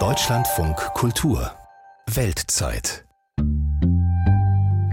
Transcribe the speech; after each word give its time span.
Deutschlandfunk 0.00 0.76
Kultur 0.94 1.38
Weltzeit 2.16 3.04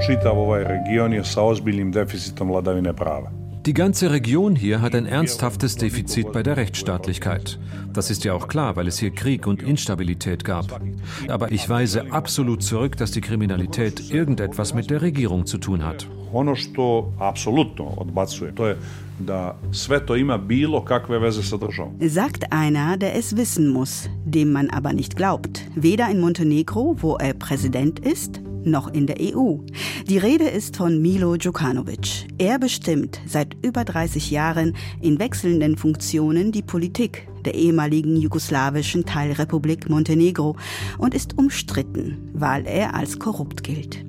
Čitav 0.05 0.39
ovaj 0.39 0.63
region 0.63 1.13
je 1.13 1.23
sa 1.23 1.41
ozbiljnim 1.43 1.91
deficitom 1.91 2.49
vladavine 2.49 2.93
prava. 2.93 3.40
Die 3.67 3.73
ganze 3.73 4.09
Region 4.09 4.55
hier 4.55 4.81
hat 4.81 4.95
ein 4.95 5.05
ernsthaftes 5.05 5.75
Defizit 5.75 6.31
bei 6.31 6.41
der 6.41 6.57
Rechtsstaatlichkeit. 6.57 7.59
Das 7.93 8.09
ist 8.09 8.23
ja 8.23 8.33
auch 8.33 8.47
klar, 8.47 8.75
weil 8.75 8.87
es 8.87 8.97
hier 8.97 9.11
Krieg 9.11 9.45
und 9.45 9.61
Instabilität 9.61 10.43
gab. 10.43 10.81
Aber 11.27 11.51
ich 11.51 11.69
weise 11.69 12.11
absolut 12.11 12.63
zurück, 12.63 12.97
dass 12.97 13.11
die 13.11 13.21
Kriminalität 13.21 14.09
irgendetwas 14.09 14.73
mit 14.73 14.89
der 14.89 15.03
Regierung 15.03 15.45
zu 15.45 15.59
tun 15.59 15.83
hat. 15.85 16.07
Ono 16.33 16.55
što 16.55 17.13
apsolutno 17.19 17.85
odbacuje, 17.97 18.55
to 18.55 18.67
je 18.67 18.77
da 19.19 19.55
sve 19.71 20.05
to 20.05 20.15
ima 20.15 20.37
bilo 20.37 20.85
kakve 20.85 21.19
veze 21.19 21.43
sa 21.43 21.57
državom. 21.57 21.93
Sagt 22.09 22.43
einer, 22.51 22.97
der 22.97 23.15
es 23.15 23.35
wissen 23.35 23.67
muss, 23.69 24.09
dem 24.25 24.51
man 24.51 24.69
aber 24.71 24.93
nicht 24.93 25.15
glaubt. 25.15 25.61
Weder 25.75 26.09
in 26.11 26.19
Montenegro, 26.19 26.95
wo 27.01 27.17
er 27.19 27.33
Präsident 27.33 27.99
ist, 27.99 28.50
noch 28.65 28.93
in 28.93 29.07
der 29.07 29.17
EU. 29.19 29.57
Die 30.07 30.17
Rede 30.17 30.45
ist 30.45 30.77
von 30.77 31.01
Milo 31.01 31.35
Djukanovic. 31.37 32.27
Er 32.37 32.59
bestimmt 32.59 33.19
seit 33.25 33.55
über 33.63 33.83
30 33.83 34.31
Jahren 34.31 34.75
in 35.01 35.19
wechselnden 35.19 35.77
Funktionen 35.77 36.51
die 36.51 36.61
Politik 36.61 37.27
der 37.45 37.55
ehemaligen 37.55 38.15
jugoslawischen 38.17 39.05
Teilrepublik 39.05 39.89
Montenegro 39.89 40.55
und 40.97 41.13
ist 41.13 41.37
umstritten, 41.37 42.29
weil 42.33 42.65
er 42.65 42.95
als 42.95 43.19
korrupt 43.19 43.63
gilt. 43.63 44.05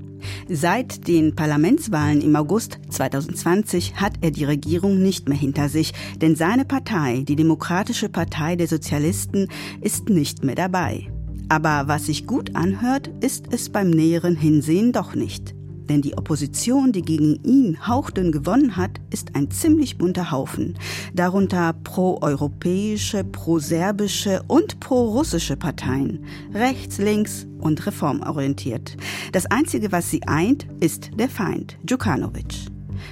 Seit 0.49 1.09
den 1.09 1.35
Parlamentswahlen 1.35 2.21
im 2.21 2.37
August 2.37 2.79
2020 2.91 3.97
hat 3.97 4.15
er 4.21 4.31
die 4.31 4.45
Regierung 4.45 5.03
nicht 5.03 5.29
mehr 5.29 5.39
hinter 5.39 5.69
sich, 5.69 5.93
denn 6.21 6.37
seine 6.37 6.65
Partei, 6.65 7.25
die 7.27 7.37
Demokratische 7.37 8.09
Partei 8.09 8.57
der 8.57 8.69
Sozialisten, 8.69 9.49
ist 9.81 10.09
nicht 10.09 10.45
mehr 10.45 10.55
dabei. 10.55 11.11
Aber 11.49 11.85
was 11.87 12.07
sich 12.07 12.27
gut 12.27 12.55
anhört, 12.57 13.11
ist 13.21 13.47
es 13.51 13.69
beim 13.69 13.91
näheren 13.91 14.37
Hinsehen 14.37 14.93
doch 14.93 15.15
nicht. 15.15 15.55
Denn 15.89 16.01
die 16.01 16.17
Opposition, 16.17 16.93
die 16.93 17.03
gegen 17.03 17.43
ihn 17.45 17.87
hauchdünn 17.87 18.33
gewonnen 18.33 18.77
hat, 18.77 19.01
ist 19.11 19.35
ein 19.35 19.51
ziemlich 19.51 19.99
bunter 19.99 20.31
Haufen. 20.31 20.79
Darunter 21.13 21.75
pro-europäische, 21.85 23.25
pro-serbische 23.25 24.43
und 24.47 24.81
pro-russische 24.81 25.57
Parteien. 25.57 26.25
Rechts, 26.55 26.99
links 26.99 27.47
und 27.61 27.85
reformorientiert. 27.85 28.97
Das 29.33 29.47
Einzige, 29.47 29.93
was 29.93 30.11
sie 30.11 30.23
eint, 30.27 30.67
ist 30.81 31.11
der 31.19 31.29
Feind, 31.29 31.77
Djukanovic. 31.83 32.71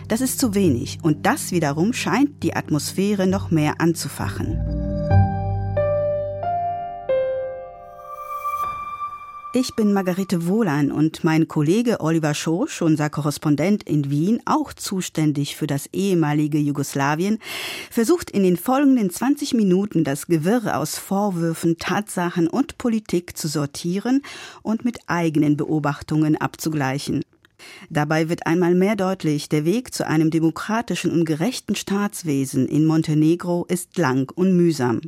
Das 0.08 0.20
ist 0.20 0.38
zu 0.38 0.54
wenig 0.54 0.98
und 1.02 1.26
das 1.26 1.52
wiederum 1.52 1.92
scheint 1.92 2.42
die 2.42 2.54
Atmosphäre 2.54 3.26
noch 3.26 3.50
mehr 3.50 3.80
anzufachen. 3.80 4.79
Ich 9.52 9.74
bin 9.74 9.92
Margarete 9.92 10.46
Wohlan 10.46 10.92
und 10.92 11.24
mein 11.24 11.48
Kollege 11.48 12.00
Oliver 12.00 12.34
Schosch, 12.34 12.82
unser 12.82 13.10
Korrespondent 13.10 13.82
in 13.82 14.08
Wien, 14.08 14.40
auch 14.44 14.72
zuständig 14.72 15.56
für 15.56 15.66
das 15.66 15.88
ehemalige 15.92 16.58
Jugoslawien, 16.58 17.40
versucht 17.90 18.30
in 18.30 18.44
den 18.44 18.56
folgenden 18.56 19.10
20 19.10 19.54
Minuten 19.54 20.04
das 20.04 20.28
Gewirr 20.28 20.78
aus 20.78 20.98
Vorwürfen, 20.98 21.78
Tatsachen 21.78 22.46
und 22.46 22.78
Politik 22.78 23.36
zu 23.36 23.48
sortieren 23.48 24.22
und 24.62 24.84
mit 24.84 25.00
eigenen 25.08 25.56
Beobachtungen 25.56 26.36
abzugleichen. 26.36 27.22
Dabei 27.88 28.28
wird 28.28 28.46
einmal 28.46 28.76
mehr 28.76 28.94
deutlich, 28.94 29.48
der 29.48 29.64
Weg 29.64 29.92
zu 29.92 30.06
einem 30.06 30.30
demokratischen 30.30 31.10
und 31.10 31.24
gerechten 31.24 31.74
Staatswesen 31.74 32.68
in 32.68 32.86
Montenegro 32.86 33.64
ist 33.68 33.98
lang 33.98 34.30
und 34.32 34.56
mühsam. 34.56 35.00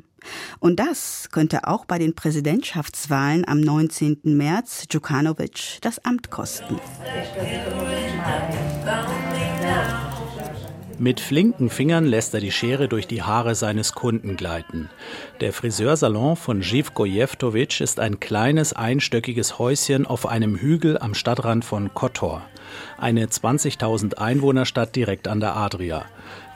Und 0.61 0.79
das 0.79 1.29
könnte 1.33 1.67
auch 1.67 1.85
bei 1.85 1.99
den 1.99 2.15
Präsidentschaftswahlen 2.15 3.47
am 3.47 3.61
19. 3.61 4.21
März 4.25 4.87
Djukanovic 4.89 5.79
das 5.81 6.05
Amt 6.05 6.31
kosten. 6.31 6.79
Mit 11.03 11.19
flinken 11.19 11.69
Fingern 11.69 12.05
lässt 12.05 12.33
er 12.33 12.39
die 12.39 12.53
Schere 12.53 12.87
durch 12.87 13.09
die 13.09 13.23
Haare 13.23 13.57
seines 13.57 13.93
Kunden 13.93 14.37
gleiten. 14.37 14.89
Der 15.41 15.53
Friseursalon 15.53 16.37
von 16.37 16.63
Živko 16.63 17.07
Jeftovic 17.07 17.81
ist 17.81 17.99
ein 17.99 18.21
kleines 18.21 18.73
einstöckiges 18.73 19.59
Häuschen 19.59 20.07
auf 20.07 20.27
einem 20.27 20.55
Hügel 20.55 20.97
am 20.99 21.15
Stadtrand 21.15 21.65
von 21.65 21.93
Kotor, 21.93 22.43
eine 22.99 23.27
20.000 23.27 24.19
Einwohnerstadt 24.19 24.95
direkt 24.95 25.27
an 25.27 25.41
der 25.41 25.57
Adria. 25.57 26.05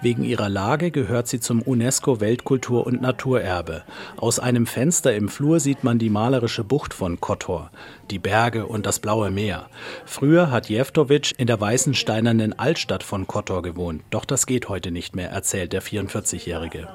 Wegen 0.03 0.25
ihrer 0.25 0.51
Lage 0.51 0.91
gehört 0.91 1.27
sie 1.27 1.41
zum 1.41 1.63
UNESCO 1.63 2.21
Weltkultur- 2.21 2.87
und 2.87 3.01
Naturerbe. 3.01 3.83
Aus 4.19 4.39
einem 4.39 4.67
Fenster 4.67 5.17
im 5.17 5.31
Flur 5.31 5.59
sieht 5.59 5.85
man 5.85 5.99
die 5.99 6.11
malerische 6.11 6.65
Bucht 6.65 6.93
von 6.93 7.19
Kotor, 7.19 7.71
die 8.11 8.19
Berge 8.19 8.67
und 8.67 8.85
das 8.85 8.99
blaue 8.99 9.31
Meer. 9.31 9.71
Früher 10.05 10.51
hat 10.51 10.69
Jeftovic 10.69 11.33
in 11.39 11.47
der 11.47 11.59
weißen 11.61 11.95
steinernen 11.95 12.59
Altstadt 12.59 13.03
von 13.03 13.27
Kotor 13.27 13.63
gewohnt, 13.63 14.03
doch 14.11 14.27
das 14.27 14.47
geht 14.47 14.69
heute 14.69 14.91
nicht 14.91 15.17
mehr, 15.17 15.31
erzählt 15.31 15.73
der 15.73 15.83
44-Jährige. 15.83 16.89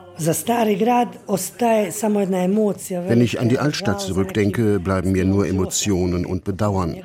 Wenn 3.07 3.21
ich 3.21 3.39
an 3.39 3.49
die 3.49 3.59
Altstadt 3.59 4.01
zurückdenke, 4.01 4.79
bleiben 4.79 5.11
mir 5.11 5.25
nur 5.25 5.47
Emotionen 5.47 6.25
und 6.25 6.43
Bedauern. 6.43 6.97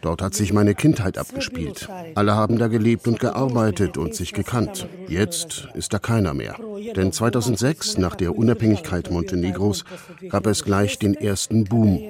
Dort 0.00 0.22
hat 0.22 0.34
sich 0.34 0.52
meine 0.52 0.74
Kindheit 0.74 1.18
abgespielt. 1.18 1.88
Alle 2.14 2.34
haben 2.34 2.58
da 2.58 2.68
gelebt 2.68 3.08
und 3.08 3.20
gearbeitet 3.20 3.98
und 3.98 4.14
sich 4.14 4.32
gekannt. 4.32 4.88
Jetzt 5.08 5.68
ist 5.74 5.92
da 5.92 5.98
keiner 5.98 6.34
mehr. 6.34 6.56
Denn 6.96 7.12
2006, 7.12 7.98
nach 7.98 8.14
der 8.14 8.36
Unabhängigkeit 8.36 9.10
Montenegros, 9.10 9.84
gab 10.28 10.46
es 10.46 10.64
gleich 10.64 10.98
den 10.98 11.14
ersten 11.14 11.64
Boom. 11.64 12.00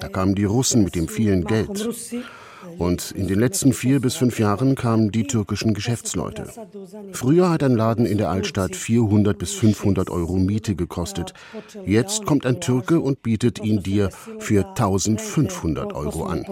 Da 0.00 0.08
kamen 0.08 0.34
die 0.34 0.44
Russen 0.44 0.84
mit 0.84 0.94
dem 0.94 1.08
vielen 1.08 1.44
Geld. 1.44 1.88
Und 2.78 3.12
in 3.12 3.28
den 3.28 3.38
letzten 3.38 3.72
vier 3.72 4.00
bis 4.00 4.16
fünf 4.16 4.38
Jahren 4.38 4.74
kamen 4.74 5.10
die 5.10 5.24
türkischen 5.24 5.74
Geschäftsleute. 5.74 6.46
Früher 7.12 7.50
hat 7.50 7.62
ein 7.62 7.76
Laden 7.76 8.06
in 8.06 8.18
der 8.18 8.30
Altstadt 8.30 8.76
400 8.76 9.38
bis 9.38 9.52
500 9.52 10.10
Euro 10.10 10.36
Miete 10.36 10.74
gekostet. 10.74 11.34
Jetzt 11.86 12.26
kommt 12.26 12.46
ein 12.46 12.60
Türke 12.60 13.00
und 13.00 13.22
bietet 13.22 13.62
ihn 13.62 13.82
dir 13.82 14.10
für 14.38 14.66
1500 14.66 15.92
Euro 15.92 16.24
an. 16.24 16.44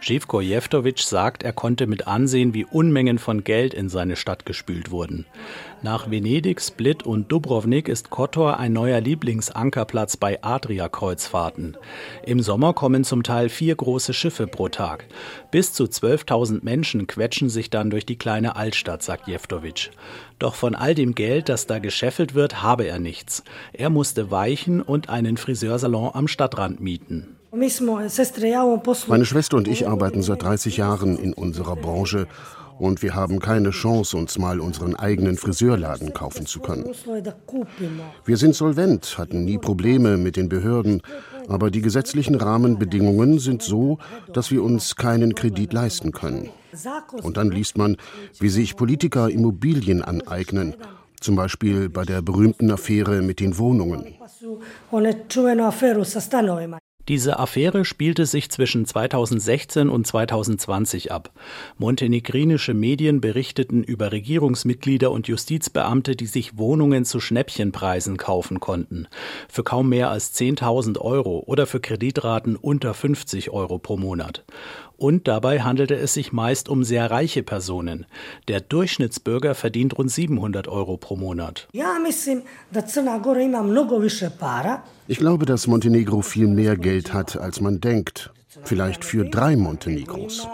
Živko 0.00 0.40
Jeftovic 0.40 1.00
sagt, 1.00 1.42
er 1.42 1.52
konnte 1.52 1.86
mit 1.86 2.06
ansehen, 2.06 2.54
wie 2.54 2.64
Unmengen 2.64 3.18
von 3.18 3.44
Geld 3.44 3.74
in 3.74 3.88
seine 3.88 4.14
Stadt 4.16 4.46
gespült 4.46 4.90
wurden. 4.90 5.26
Nach 5.82 6.10
Venedig, 6.10 6.60
Split 6.60 7.02
und 7.02 7.32
Dubrovnik 7.32 7.88
ist 7.88 8.10
Kotor 8.10 8.58
ein 8.58 8.72
neuer 8.72 9.00
Lieblingsankerplatz 9.00 10.16
bei 10.16 10.42
Adria-Kreuzfahrten. 10.42 11.76
Im 12.24 12.40
Sommer 12.40 12.72
kommen 12.72 13.04
zum 13.04 13.22
Teil 13.22 13.48
vier 13.48 13.74
große 13.74 14.12
Schiffe 14.12 14.46
pro 14.46 14.68
Tag. 14.68 15.06
Bis 15.50 15.72
zu 15.72 15.84
12.000 15.84 16.60
Menschen 16.62 17.06
quetschen 17.06 17.48
sich 17.48 17.70
dann 17.70 17.90
durch 17.90 18.06
die 18.06 18.18
kleine 18.18 18.54
Altstadt, 18.54 19.02
sagt 19.02 19.26
Jeftovic. 19.26 19.90
Doch 20.38 20.54
von 20.54 20.74
all 20.74 20.94
dem 20.94 21.14
Geld, 21.14 21.48
das 21.48 21.66
da 21.66 21.78
gescheffelt 21.78 22.34
wird, 22.34 22.62
habe 22.62 22.84
er 22.84 22.98
nichts. 22.98 23.42
Er 23.72 23.90
musste 23.90 24.30
weichen 24.30 24.82
und 24.82 25.08
einen 25.08 25.36
Friseursalon 25.36 26.10
am 26.14 26.28
Stadtrand 26.28 26.80
mieten. 26.80 27.35
Meine 29.08 29.24
Schwester 29.24 29.56
und 29.56 29.68
ich 29.68 29.88
arbeiten 29.88 30.22
seit 30.22 30.42
30 30.42 30.76
Jahren 30.76 31.16
in 31.16 31.32
unserer 31.32 31.76
Branche 31.76 32.26
und 32.78 33.02
wir 33.02 33.14
haben 33.14 33.38
keine 33.40 33.70
Chance, 33.70 34.16
uns 34.16 34.38
mal 34.38 34.60
unseren 34.60 34.94
eigenen 34.94 35.36
Friseurladen 35.36 36.12
kaufen 36.12 36.46
zu 36.46 36.60
können. 36.60 36.84
Wir 38.24 38.36
sind 38.36 38.54
solvent, 38.54 39.16
hatten 39.18 39.44
nie 39.44 39.58
Probleme 39.58 40.16
mit 40.16 40.36
den 40.36 40.48
Behörden, 40.48 41.02
aber 41.48 41.70
die 41.70 41.80
gesetzlichen 41.80 42.34
Rahmenbedingungen 42.34 43.38
sind 43.38 43.62
so, 43.62 43.98
dass 44.32 44.50
wir 44.50 44.62
uns 44.62 44.96
keinen 44.96 45.34
Kredit 45.34 45.72
leisten 45.72 46.12
können. 46.12 46.50
Und 47.22 47.36
dann 47.36 47.50
liest 47.50 47.78
man, 47.78 47.96
wie 48.38 48.50
sich 48.50 48.76
Politiker 48.76 49.30
Immobilien 49.30 50.02
aneignen, 50.02 50.74
zum 51.20 51.36
Beispiel 51.36 51.88
bei 51.88 52.04
der 52.04 52.20
berühmten 52.20 52.70
Affäre 52.70 53.22
mit 53.22 53.40
den 53.40 53.56
Wohnungen. 53.56 54.14
Diese 57.08 57.38
Affäre 57.38 57.84
spielte 57.84 58.26
sich 58.26 58.50
zwischen 58.50 58.84
2016 58.84 59.88
und 59.88 60.06
2020 60.06 61.12
ab. 61.12 61.30
Montenegrinische 61.78 62.74
Medien 62.74 63.20
berichteten 63.20 63.84
über 63.84 64.10
Regierungsmitglieder 64.10 65.12
und 65.12 65.28
Justizbeamte, 65.28 66.16
die 66.16 66.26
sich 66.26 66.58
Wohnungen 66.58 67.04
zu 67.04 67.20
Schnäppchenpreisen 67.20 68.16
kaufen 68.16 68.58
konnten. 68.58 69.06
Für 69.48 69.62
kaum 69.62 69.88
mehr 69.88 70.10
als 70.10 70.34
10.000 70.34 70.98
Euro 70.98 71.44
oder 71.46 71.66
für 71.66 71.78
Kreditraten 71.78 72.56
unter 72.56 72.92
50 72.92 73.50
Euro 73.50 73.78
pro 73.78 73.96
Monat. 73.96 74.44
Und 74.96 75.28
dabei 75.28 75.60
handelte 75.60 75.94
es 75.94 76.14
sich 76.14 76.32
meist 76.32 76.68
um 76.68 76.82
sehr 76.82 77.10
reiche 77.10 77.42
Personen. 77.42 78.06
Der 78.48 78.60
Durchschnittsbürger 78.60 79.54
verdient 79.54 79.98
rund 79.98 80.10
700 80.10 80.68
Euro 80.68 80.96
pro 80.96 81.16
Monat. 81.16 81.68
Ich 85.06 85.18
glaube, 85.18 85.46
dass 85.46 85.66
Montenegro 85.66 86.22
viel 86.22 86.46
mehr 86.48 86.76
Geld 86.76 87.12
hat, 87.12 87.36
als 87.36 87.60
man 87.60 87.80
denkt. 87.80 88.32
Vielleicht 88.64 89.04
für 89.04 89.24
drei 89.24 89.56
Montenegros. 89.56 90.48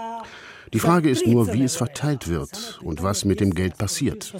Die 0.73 0.81
Frage 0.81 1.11
ist 1.11 1.27
nur, 1.27 1.53
wie 1.53 1.63
es 1.63 1.77
verteilt 1.77 2.29
wird 2.29 2.81
und 2.83 3.03
was 3.03 3.25
mit 3.25 3.41
dem 3.41 3.55
Geld 3.55 3.77
passiert. 3.77 4.33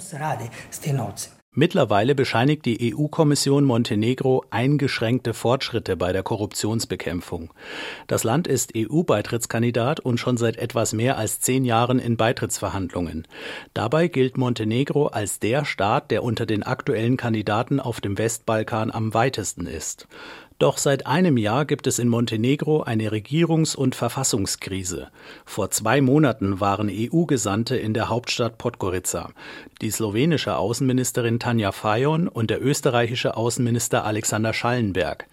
Mittlerweile 1.55 2.15
bescheinigt 2.15 2.65
die 2.65 2.95
EU-Kommission 2.95 3.63
Montenegro 3.63 4.43
eingeschränkte 4.49 5.35
Fortschritte 5.35 5.95
bei 5.95 6.11
der 6.11 6.23
Korruptionsbekämpfung. 6.23 7.53
Das 8.07 8.23
Land 8.23 8.47
ist 8.47 8.73
EU-Beitrittskandidat 8.75 9.99
und 9.99 10.19
schon 10.19 10.37
seit 10.37 10.57
etwas 10.57 10.93
mehr 10.93 11.17
als 11.17 11.41
zehn 11.41 11.63
Jahren 11.63 11.99
in 11.99 12.17
Beitrittsverhandlungen. 12.17 13.27
Dabei 13.75 14.07
gilt 14.07 14.35
Montenegro 14.35 15.05
als 15.05 15.39
der 15.39 15.63
Staat, 15.63 16.09
der 16.09 16.23
unter 16.23 16.47
den 16.47 16.63
aktuellen 16.63 17.17
Kandidaten 17.17 17.79
auf 17.79 18.01
dem 18.01 18.17
Westbalkan 18.17 18.89
am 18.89 19.13
weitesten 19.13 19.67
ist. 19.67 20.07
Doch 20.63 20.77
seit 20.77 21.05
einem 21.05 21.35
Jahr 21.35 21.65
gibt 21.65 21.87
es 21.87 21.99
in 21.99 22.07
Montenegro 22.07 22.83
eine 22.83 23.11
Regierungs- 23.11 23.75
und 23.75 23.95
Verfassungskrise. 23.95 25.09
Vor 25.43 25.71
zwei 25.71 25.99
Monaten 25.99 26.61
waren 26.61 26.89
EU-Gesandte 26.89 27.75
in 27.75 27.93
der 27.93 28.07
Hauptstadt 28.07 28.57
Podgorica. 28.57 29.31
Die 29.81 29.91
slowenische 29.91 30.55
Außenministerin 30.55 31.37
Tanja 31.37 31.73
Fajon 31.73 32.29
und 32.29 32.49
der 32.49 32.63
österreichische 32.63 33.35
Außenminister 33.35 34.05
Alexander 34.05 34.53
Schallenberg. 34.53 35.27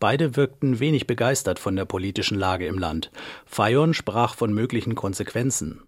Beide 0.00 0.34
wirkten 0.34 0.80
wenig 0.80 1.06
begeistert 1.06 1.60
von 1.60 1.76
der 1.76 1.84
politischen 1.84 2.36
Lage 2.36 2.66
im 2.66 2.76
Land. 2.76 3.12
Fajon 3.46 3.94
sprach 3.94 4.34
von 4.34 4.52
möglichen 4.52 4.96
Konsequenzen. 4.96 5.82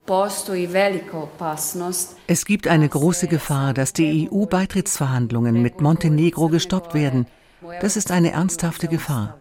Es 2.28 2.44
gibt 2.44 2.68
eine 2.68 2.88
große 2.88 3.26
Gefahr, 3.26 3.74
dass 3.74 3.92
die 3.92 4.28
EU-Beitrittsverhandlungen 4.30 5.60
mit 5.60 5.80
Montenegro 5.80 6.48
gestoppt 6.48 6.94
werden. 6.94 7.26
Das 7.80 7.96
ist 7.96 8.10
eine 8.10 8.32
ernsthafte 8.32 8.88
Gefahr. 8.88 9.38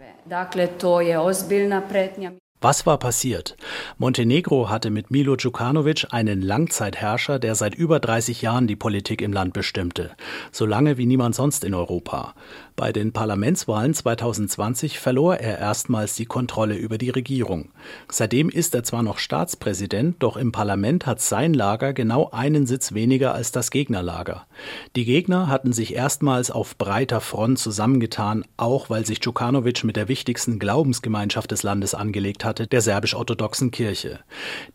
Was 2.63 2.85
war 2.85 2.97
passiert? 2.97 3.57
Montenegro 3.97 4.69
hatte 4.69 4.89
mit 4.89 5.11
Milo 5.11 5.35
Djukanovic 5.35 6.07
einen 6.11 6.41
Langzeitherrscher, 6.41 7.37
der 7.37 7.55
seit 7.55 7.75
über 7.75 7.99
30 7.99 8.41
Jahren 8.41 8.67
die 8.67 8.77
Politik 8.77 9.21
im 9.21 9.33
Land 9.33 9.53
bestimmte, 9.53 10.11
so 10.53 10.65
lange 10.65 10.97
wie 10.97 11.05
niemand 11.05 11.35
sonst 11.35 11.65
in 11.65 11.73
Europa. 11.73 12.35
Bei 12.75 12.91
den 12.91 13.11
Parlamentswahlen 13.11 13.93
2020 13.93 14.97
verlor 14.97 15.35
er 15.35 15.59
erstmals 15.59 16.15
die 16.15 16.25
Kontrolle 16.25 16.75
über 16.75 16.97
die 16.97 17.11
Regierung. 17.11 17.69
Seitdem 18.09 18.49
ist 18.49 18.73
er 18.73 18.83
zwar 18.83 19.03
noch 19.03 19.19
Staatspräsident, 19.19 20.15
doch 20.19 20.37
im 20.37 20.51
Parlament 20.51 21.05
hat 21.05 21.21
sein 21.21 21.53
Lager 21.53 21.93
genau 21.93 22.31
einen 22.31 22.65
Sitz 22.65 22.93
weniger 22.93 23.35
als 23.35 23.51
das 23.51 23.69
Gegnerlager. 23.69 24.47
Die 24.95 25.05
Gegner 25.05 25.49
hatten 25.49 25.71
sich 25.71 25.93
erstmals 25.93 26.49
auf 26.49 26.75
breiter 26.75 27.21
Front 27.21 27.59
zusammengetan, 27.59 28.43
auch 28.57 28.89
weil 28.89 29.05
sich 29.05 29.19
Djukanovic 29.19 29.83
mit 29.83 29.95
der 29.95 30.07
wichtigsten 30.07 30.57
Glaubensgemeinschaft 30.57 31.51
des 31.51 31.61
Landes 31.61 31.93
angelegt 31.93 32.43
hatte, 32.43 32.65
der 32.65 32.81
serbisch-orthodoxen 32.81 33.69
Kirche. 33.69 34.19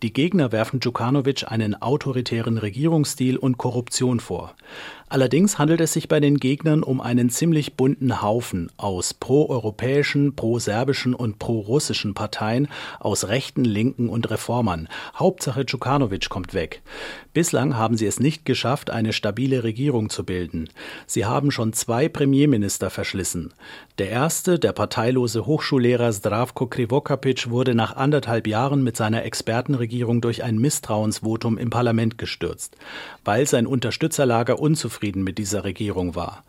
Die 0.03 0.13
Gegner 0.13 0.53
werfen 0.53 0.79
Djukanovic 0.79 1.51
einen 1.51 1.75
autoritären 1.75 2.59
Regierungsstil 2.59 3.37
und 3.37 3.59
Korruption 3.59 4.21
vor. 4.21 4.55
Allerdings 5.11 5.59
handelt 5.59 5.81
es 5.81 5.95
sich 5.95 6.07
bei 6.09 6.21
den 6.21 6.37
Gegnern 6.37 6.83
um 6.83 7.01
einen 7.01 7.31
ziemlich 7.31 7.77
bunten 7.77 8.21
Haufen 8.21 8.71
aus 8.77 9.15
proeuropäischen, 9.15 10.37
pro-serbischen 10.37 11.15
und 11.15 11.39
pro-russischen 11.39 12.13
Parteien, 12.13 12.69
aus 13.01 13.29
Rechten, 13.29 13.65
Linken 13.65 14.11
und 14.11 14.29
Reformern. 14.31 14.87
Hauptsache 15.17 15.65
Djukanovic 15.65 16.29
kommt 16.29 16.53
weg. 16.53 16.83
Bislang 17.33 17.77
haben 17.79 17.97
sie 17.97 18.07
es 18.07 18.21
nicht 18.21 18.45
geschafft, 18.45 18.91
eine 18.91 19.15
stabile 19.15 19.65
Regierung 19.65 20.11
zu 20.11 20.25
bilden. 20.25 20.69
Sie 21.07 21.25
haben 21.25 21.51
schon 21.53 21.73
zwei 21.73 22.11
Premierminister 22.11 22.91
verschlissen. 22.91 23.55
Der 23.99 24.11
erste, 24.11 24.59
der 24.59 24.73
parteilose 24.73 25.47
Hochschullehrer 25.47 26.13
Zdravko 26.13 26.67
Krivokapic, 26.67 27.49
wurde 27.49 27.75
nach 27.75 27.97
anderthalb 27.97 28.47
Jahren 28.47 28.85
mit 28.85 28.97
seiner 28.97 29.25
Expertenregierung 29.25 30.21
durch 30.21 30.43
ein 30.43 30.59
Misstrauensvotum 30.59 31.57
im 31.57 31.71
Parlament 31.71 32.19
gestürzt, 32.19 32.77
weil 33.25 33.47
sein 33.47 33.67
Unterstützerlager 33.67 34.59
unzufrieden 34.59 34.98
unzufrieden 34.99 35.23
mit 35.23 35.39
dieser 35.39 35.65
Regierung 35.65 36.15
war. 36.15 36.45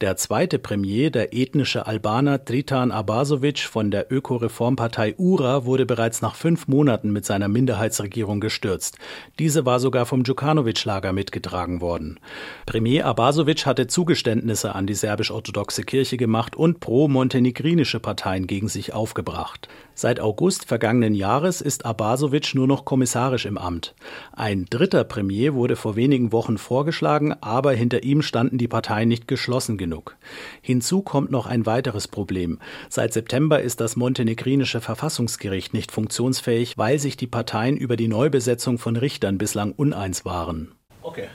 Der 0.00 0.16
zweite 0.16 0.58
Premier, 0.58 1.10
der 1.10 1.32
ethnische 1.32 1.86
Albaner 1.86 2.44
Tritan 2.44 2.90
Abasovic 2.90 3.60
von 3.60 3.90
der 3.90 4.12
Ökoreformpartei 4.12 5.14
URA, 5.16 5.64
wurde 5.64 5.86
bereits 5.86 6.20
nach 6.20 6.34
fünf 6.34 6.68
Monaten 6.68 7.12
mit 7.12 7.24
seiner 7.24 7.48
Minderheitsregierung 7.48 8.40
gestürzt. 8.40 8.98
Diese 9.38 9.64
war 9.64 9.80
sogar 9.80 10.04
vom 10.04 10.22
Djukanovic-Lager 10.22 11.12
mitgetragen 11.12 11.80
worden. 11.80 12.20
Premier 12.66 13.06
Abasovic 13.06 13.64
hatte 13.64 13.86
Zugeständnisse 13.86 14.74
an 14.74 14.86
die 14.86 14.94
serbisch-orthodoxe 14.94 15.82
Kirche 15.82 16.16
gemacht 16.16 16.56
und 16.56 16.80
pro-montenegrinische 16.80 18.00
Parteien 18.00 18.46
gegen 18.46 18.68
sich 18.68 18.92
aufgebracht. 18.92 19.68
Seit 19.94 20.18
August 20.18 20.66
vergangenen 20.66 21.14
Jahres 21.14 21.60
ist 21.60 21.86
Abasovic 21.86 22.54
nur 22.54 22.66
noch 22.66 22.84
kommissarisch 22.84 23.46
im 23.46 23.56
Amt. 23.56 23.94
Ein 24.32 24.66
dritter 24.68 25.04
Premier 25.04 25.54
wurde 25.54 25.76
vor 25.76 25.94
wenigen 25.94 26.32
Wochen 26.32 26.58
vorgeschlagen, 26.58 27.32
aber 27.40 27.72
hinter 27.72 28.02
ihm 28.02 28.20
standen 28.22 28.58
die 28.58 28.66
Parteien 28.66 29.08
nicht 29.08 29.28
geschlossen 29.28 29.78
genug. 29.78 30.16
Hinzu 30.62 31.02
kommt 31.02 31.30
noch 31.30 31.46
ein 31.46 31.64
weiteres 31.64 32.08
Problem. 32.08 32.58
Seit 32.88 33.12
September 33.12 33.60
ist 33.60 33.80
das 33.80 33.94
montenegrinische 33.94 34.80
Verfassungsgericht 34.80 35.74
nicht 35.74 35.92
funktionsfähig, 35.92 36.76
weil 36.76 36.98
sich 36.98 37.16
die 37.16 37.28
Parteien 37.28 37.76
über 37.76 37.96
die 37.96 38.08
Neubesetzung 38.08 38.78
von 38.78 38.96
Richtern 38.96 39.38
bislang 39.38 39.72
uneins 39.72 40.24
waren. 40.24 40.72
Okay. 41.02 41.28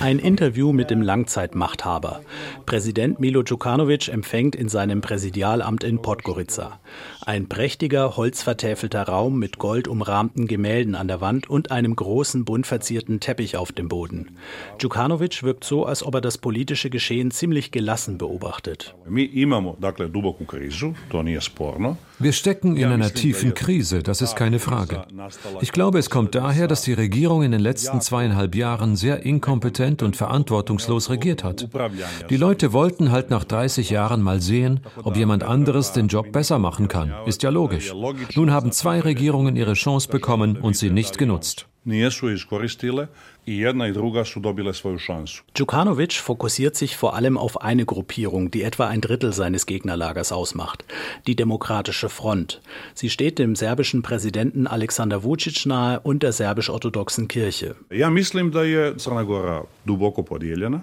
Ein 0.00 0.18
Interview 0.18 0.72
mit 0.72 0.88
dem 0.88 1.02
Langzeitmachthaber. 1.02 2.22
Präsident 2.64 3.20
Milo 3.20 3.42
Djukanovic 3.42 4.08
empfängt 4.08 4.56
in 4.56 4.70
seinem 4.70 5.02
Präsidialamt 5.02 5.84
in 5.84 6.00
Podgorica. 6.00 6.80
Ein 7.24 7.46
prächtiger, 7.48 8.16
holzvertäfelter 8.16 9.04
Raum 9.04 9.38
mit 9.38 9.58
goldumrahmten 9.58 10.48
Gemälden 10.48 10.96
an 10.96 11.06
der 11.06 11.20
Wand 11.20 11.48
und 11.48 11.70
einem 11.70 11.94
großen, 11.94 12.44
bunt 12.44 12.66
verzierten 12.66 13.20
Teppich 13.20 13.56
auf 13.56 13.70
dem 13.70 13.88
Boden. 13.88 14.36
Djukanovic 14.80 15.44
wirkt 15.44 15.62
so, 15.62 15.86
als 15.86 16.02
ob 16.02 16.16
er 16.16 16.20
das 16.20 16.38
politische 16.38 16.90
Geschehen 16.90 17.30
ziemlich 17.30 17.70
gelassen 17.70 18.18
beobachtet. 18.18 18.96
Wir 22.18 22.32
stecken 22.32 22.76
in 22.76 22.88
einer 22.88 23.14
tiefen 23.14 23.54
Krise, 23.54 24.02
das 24.02 24.20
ist 24.20 24.34
keine 24.34 24.58
Frage. 24.58 25.04
Ich 25.60 25.70
glaube, 25.70 26.00
es 26.00 26.10
kommt 26.10 26.34
daher, 26.34 26.66
dass 26.66 26.82
die 26.82 26.92
Regierung 26.92 27.44
in 27.44 27.52
den 27.52 27.60
letzten 27.60 28.00
zweieinhalb 28.00 28.56
Jahren 28.56 28.96
sehr 28.96 29.24
inkompetent 29.24 30.02
und 30.02 30.16
verantwortungslos 30.16 31.08
regiert 31.08 31.44
hat. 31.44 31.68
Die 32.30 32.36
Leute 32.36 32.72
wollten 32.72 33.12
halt 33.12 33.30
nach 33.30 33.44
30 33.44 33.90
Jahren 33.90 34.22
mal 34.22 34.40
sehen, 34.40 34.80
ob 35.04 35.16
jemand 35.16 35.44
anderes 35.44 35.92
den 35.92 36.08
Job 36.08 36.32
besser 36.32 36.58
machen 36.58 36.88
kann. 36.88 37.11
Ist 37.26 37.42
ja 37.42 37.50
logisch. 37.50 37.92
Nun 38.34 38.50
haben 38.50 38.72
zwei 38.72 39.00
Regierungen 39.00 39.56
ihre 39.56 39.74
Chance 39.74 40.08
bekommen 40.08 40.56
und 40.56 40.76
sie 40.76 40.90
nicht 40.90 41.18
genutzt. 41.18 41.66
I 43.46 43.58
jedna 43.58 43.88
i 43.88 43.92
druga 43.92 44.24
su 44.24 44.40
dobile 44.40 44.74
svoju 44.74 44.98
šansu. 44.98 45.42
Djukanovic 45.54 46.20
fokussiert 46.22 46.76
sich 46.76 46.96
vor 46.96 47.14
allem 47.14 47.36
auf 47.36 47.56
eine 47.60 47.84
Gruppierung, 47.84 48.50
die 48.50 48.62
etwa 48.62 48.86
ein 48.86 49.00
Drittel 49.00 49.32
seines 49.32 49.66
Gegnerlagers 49.66 50.30
ausmacht, 50.30 50.84
die 51.26 51.34
Demokratische 51.34 52.08
Front. 52.08 52.60
Sie 52.94 53.10
steht 53.10 53.38
dem 53.38 53.56
serbischen 53.56 54.02
Präsidenten 54.02 54.68
Alexander 54.68 55.24
Vucic 55.24 55.66
nahe 55.66 55.98
und 56.00 56.22
der 56.22 56.32
serbisch-orthodoxen 56.32 57.26
Kirche. 57.26 57.74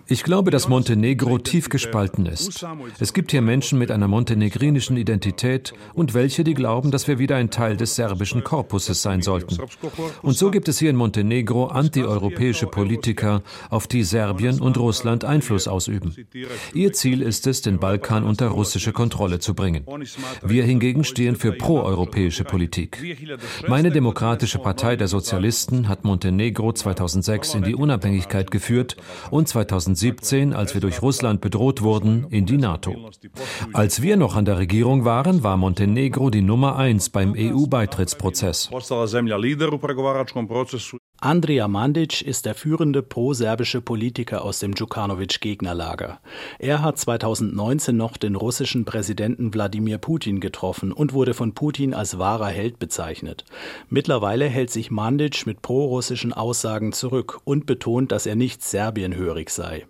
Ich 0.08 0.24
glaube, 0.24 0.52
dass 0.52 0.68
Montenegro 0.68 1.38
tief 1.38 1.70
gespalten 1.70 2.26
ist. 2.26 2.66
Es 3.00 3.14
gibt 3.14 3.32
hier 3.32 3.42
Menschen 3.42 3.80
mit 3.80 3.90
einer 3.90 4.10
montenegrinischen 4.10 4.98
Identität 4.98 5.74
und 5.94 6.14
welche, 6.14 6.44
die 6.44 6.56
glauben, 6.56 6.92
dass 6.92 7.08
wir 7.08 7.20
wieder 7.20 7.38
ein 7.38 7.52
Teil 7.52 7.78
des 7.78 7.96
serbischen 7.96 8.44
Korpuses 8.44 9.02
sein 9.02 9.22
sollten. 9.22 9.58
Und 10.22 10.38
so 10.38 10.52
gibt 10.52 10.68
es 10.68 10.80
hier 10.80 10.90
in 10.90 10.98
Montenegro 10.98 11.68
antieuropäische 11.68 12.49
europäische 12.50 12.68
Politiker, 12.68 13.44
auf 13.70 13.88
die 13.88 14.04
Serbien 14.04 14.60
und 14.60 14.78
Russland 14.78 15.24
Einfluss 15.24 15.68
ausüben. 15.68 16.16
Ihr 16.74 16.94
Ziel 16.94 17.22
ist 17.22 17.46
es, 17.46 17.62
den 17.62 17.80
Balkan 17.80 18.24
unter 18.24 18.48
russische 18.48 18.92
Kontrolle 18.92 19.40
zu 19.40 19.54
bringen. 19.54 19.86
Wir 20.42 20.64
hingegen 20.64 21.04
stehen 21.04 21.36
für 21.36 21.52
proeuropäische 21.52 22.44
Politik. 22.44 22.98
Meine 23.68 23.92
Demokratische 23.92 24.58
Partei 24.60 24.96
der 24.96 25.08
Sozialisten 25.08 25.88
hat 25.88 26.04
Montenegro 26.04 26.74
2006 26.74 27.56
in 27.56 27.64
die 27.64 27.76
Unabhängigkeit 27.76 28.50
geführt 28.50 28.96
und 29.30 29.48
2017, 29.48 30.54
als 30.54 30.74
wir 30.74 30.82
durch 30.82 31.02
Russland 31.02 31.42
bedroht 31.42 31.82
wurden, 31.82 32.26
in 32.30 32.46
die 32.46 32.58
NATO. 32.58 33.12
Als 33.74 34.02
wir 34.02 34.18
noch 34.18 34.36
an 34.36 34.46
der 34.46 34.58
Regierung 34.58 35.06
waren, 35.06 35.44
war 35.44 35.58
Montenegro 35.58 36.30
die 36.30 36.42
Nummer 36.42 36.78
eins 36.78 37.10
beim 37.10 37.36
EU-Beitrittsprozess. 37.38 38.70
Andrija 41.22 41.68
Mandic 41.68 42.22
ist 42.22 42.46
der 42.46 42.56
führende 42.56 43.02
pro-serbische 43.02 43.82
Politiker 43.82 44.42
aus 44.42 44.60
dem 44.60 44.74
Djukanovic-Gegnerlager. 44.74 46.22
Er 46.60 46.82
hat 46.82 46.98
2019 46.98 47.98
noch 47.98 48.16
den 48.16 48.36
russischen 48.36 48.86
Präsidenten 48.86 49.54
Wladimir 49.54 49.98
Putin 49.98 50.40
getroffen 50.40 50.94
und 50.94 51.12
wurde 51.12 51.34
von 51.34 51.54
Putin 51.54 51.94
als 51.94 52.20
wahrer 52.20 52.48
Held 52.48 52.80
bezeichnet. 52.80 53.44
Mittlerweile 53.90 54.46
hält 54.46 54.72
sich 54.72 54.92
Mandic 54.92 55.46
mit 55.46 55.62
pro-russischen 55.62 56.32
Aussagen 56.32 56.94
zurück 56.94 57.42
und 57.44 57.66
betont, 57.66 58.14
dass 58.14 58.26
er 58.26 58.38
nicht 58.38 58.64
serbienhörig 58.64 59.50
sei. 59.50 59.88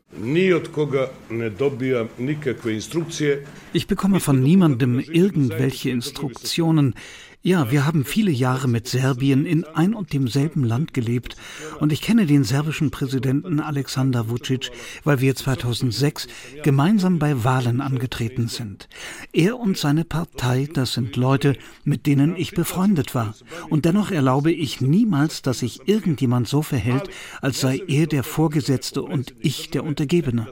Ich 3.74 3.86
bekomme 3.86 4.20
von 4.20 4.42
niemandem 4.42 5.00
irgendwelche 5.00 5.92
Instruktionen. 5.92 6.96
Ja, 7.42 7.72
wir 7.72 7.86
haben 7.86 8.04
viele 8.04 8.32
Jahre 8.32 8.68
mit 8.68 8.90
Serbien 8.90 9.46
in 9.46 9.64
ein 9.64 9.94
und 9.94 10.12
demselben 10.12 10.66
Land 10.66 10.94
gelebt 10.94 11.38
und 11.80 11.94
ich 11.94 12.02
kenne 12.02 12.26
den 12.26 12.44
serbischen 12.44 12.92
Präsidenten 12.92 13.62
Alexander 13.62 14.30
Vucic, 14.30 14.72
weil 15.06 15.22
wir 15.22 15.34
2006 15.34 16.28
gemeinsam 16.64 17.18
bei 17.18 17.46
Wahlen 17.46 17.80
angetreten 17.80 18.50
sind. 18.50 18.90
Er 19.32 19.58
und 19.58 19.78
seine 19.78 20.04
Partei, 20.04 20.68
das 20.74 20.92
sind 20.92 21.16
Leute, 21.16 21.56
mit 21.86 22.08
denen 22.08 22.36
ich 22.36 22.52
befreundet 22.52 23.16
war. 23.16 23.34
Und 23.70 23.86
dennoch 23.86 24.12
erlaube 24.12 24.52
ich 24.52 24.82
niemals, 24.82 25.42
dass 25.42 25.60
sich 25.60 25.88
irgendjemand 25.88 26.50
so 26.50 26.62
verhält, 26.62 27.10
als 27.40 27.62
sei 27.62 27.82
er 27.88 28.08
der 28.08 28.24
Vorgesetzte 28.24 29.02
und 29.02 29.34
ich 29.40 29.70
der 29.70 29.86
Untergebene 29.86 30.50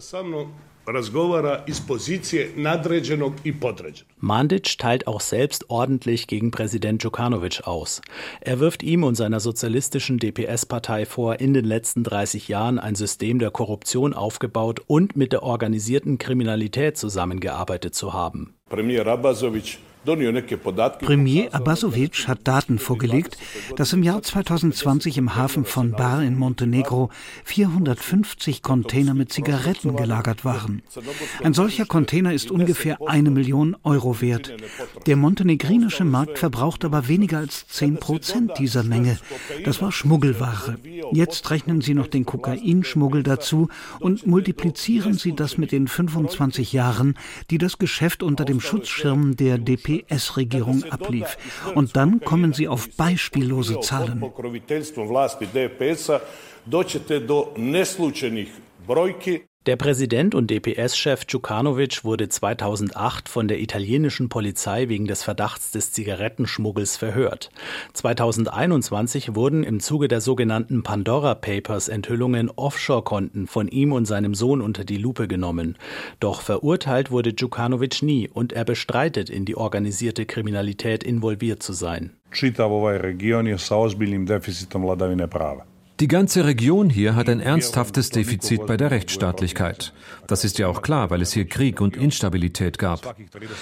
razgovara 0.88 1.64
iz 1.68 1.82
pozicije 1.88 2.52
nadređenog 2.56 3.34
i 3.44 3.60
podređenog. 3.60 4.12
Mandic 4.20 4.76
teilt 4.76 5.04
auch 5.06 5.22
selbst 5.22 5.64
ordentlich 5.70 6.28
gegen 6.28 6.52
Präsident 6.52 7.02
Djukanovic 7.02 7.62
aus. 7.64 8.02
Er 8.42 8.58
wirft 8.58 8.84
ihm 8.84 9.04
und 9.04 9.18
seiner 9.18 9.40
sozialistischen 9.40 10.18
DPS-Partei 10.18 11.06
vor, 11.16 11.40
in 11.40 11.54
den 11.54 11.66
letzten 11.66 12.04
30 12.04 12.48
Jahren 12.48 12.80
ein 12.80 12.96
System 12.96 13.40
der 13.40 13.52
Korruption 13.52 14.14
aufgebaut 14.14 14.82
und 14.88 15.16
mit 15.16 15.32
der 15.32 15.44
organisierten 15.44 16.18
Kriminalität 16.18 16.98
zusammengearbeitet 16.98 17.96
zu 17.96 18.14
haben. 18.14 18.54
Premier 18.70 19.06
Abazovic 19.08 19.78
Premier 20.08 21.54
Abasovic 21.54 22.30
hat 22.30 22.48
Daten 22.48 22.80
vorgelegt, 22.80 23.38
dass 23.76 23.92
im 23.92 24.04
Jahr 24.04 24.22
2020 24.24 25.18
im 25.18 25.36
Hafen 25.36 25.66
von 25.66 25.92
Bar 25.92 26.24
in 26.24 26.38
Montenegro 26.38 27.10
450 27.44 28.62
Container 28.62 29.14
mit 29.14 29.34
Zigaretten 29.34 29.98
gelagert 29.98 30.46
waren. 30.46 30.82
Ein 31.44 31.54
solcher 31.54 31.86
Container 31.86 32.32
ist 32.32 32.52
ungefähr 32.52 33.00
eine 33.06 33.32
Million 33.32 33.76
Euro 33.84 34.22
wert. 34.22 34.56
Der 35.08 35.18
montenegrinische 35.18 36.06
Markt 36.06 36.40
verbraucht 36.40 36.86
aber 36.86 37.10
weniger 37.10 37.40
als 37.40 37.68
10 37.68 37.98
Prozent 37.98 38.54
dieser 38.60 38.84
Menge. 38.84 39.20
Das 39.66 39.82
war 39.82 39.92
Schmuggelware. 39.92 40.78
Jetzt 41.12 41.52
rechnen 41.52 41.82
Sie 41.82 41.94
noch 41.94 42.08
den 42.08 42.26
Kokainschmuggel 42.26 43.24
dazu 43.24 43.68
und 44.00 44.26
multiplizieren 44.26 45.16
Sie 45.16 45.36
das 45.36 45.58
mit 45.58 45.74
den 45.74 45.90
25 45.90 46.72
Jahren, 46.72 47.16
die 47.50 47.58
das 47.58 47.78
Geschäft 47.78 48.24
unter 48.24 48.46
dem 48.46 48.62
Schutzschirm 48.62 49.36
der 49.36 49.58
DP 49.58 49.97
DPS-Regierung 50.02 50.84
ablief. 50.90 51.38
Und 51.76 51.96
dann 51.96 52.20
kommen 52.22 52.54
sie 52.54 52.68
auf 52.68 52.90
beispiellose 52.96 53.80
Zahlen. 53.80 54.22
Der 59.68 59.76
Präsident 59.76 60.34
und 60.34 60.50
DPS-Chef 60.50 61.26
Djukanovic 61.26 62.06
wurde 62.06 62.30
2008 62.30 63.28
von 63.28 63.50
der 63.50 63.60
italienischen 63.60 64.30
Polizei 64.30 64.88
wegen 64.88 65.08
des 65.08 65.24
Verdachts 65.24 65.72
des 65.72 65.92
Zigarettenschmuggels 65.92 66.96
verhört. 66.96 67.50
2021 67.92 69.36
wurden 69.36 69.66
im 69.66 69.82
Zuge 69.82 70.08
der 70.08 70.22
sogenannten 70.22 70.84
Pandora 70.84 71.36
Papers 71.36 71.90
Enthüllungen 71.90 72.50
Offshore-Konten 72.50 73.48
von 73.48 73.68
ihm 73.68 73.92
und 73.92 74.06
seinem 74.06 74.36
Sohn 74.36 74.62
unter 74.62 74.86
die 74.86 74.96
Lupe 74.96 75.28
genommen. 75.28 75.76
Doch 76.22 76.40
verurteilt 76.40 77.12
wurde 77.12 77.34
Djukanovic 77.34 78.02
nie 78.02 78.30
und 78.34 78.54
er 78.54 78.64
bestreitet, 78.64 79.30
in 79.30 79.44
die 79.44 79.58
organisierte 79.58 80.26
Kriminalität 80.26 81.04
involviert 81.04 81.62
zu 81.62 81.74
sein. 81.74 82.12
Čitav 82.32 82.72
ovaj 82.72 82.98
region 82.98 83.48
je 83.48 83.58
sa 83.58 83.76
ozbiljnim 83.76 84.26
deficitom 84.26 84.84
vladavine 84.84 85.28
prava. 85.28 85.77
Die 86.00 86.08
ganze 86.08 86.46
Region 86.46 86.92
hier 86.92 87.16
hat 87.16 87.28
ein 87.28 87.40
ernsthaftes 87.40 88.12
Defizit 88.12 88.68
bei 88.68 88.78
der 88.78 88.92
Rechtsstaatlichkeit. 88.92 89.94
Das 90.28 90.44
ist 90.44 90.60
ja 90.60 90.68
auch 90.68 90.84
klar, 90.84 91.10
weil 91.10 91.24
es 91.24 91.34
hier 91.34 91.48
Krieg 91.48 91.82
und 91.82 91.98
Instabilität 91.98 92.78
gab. 92.78 93.16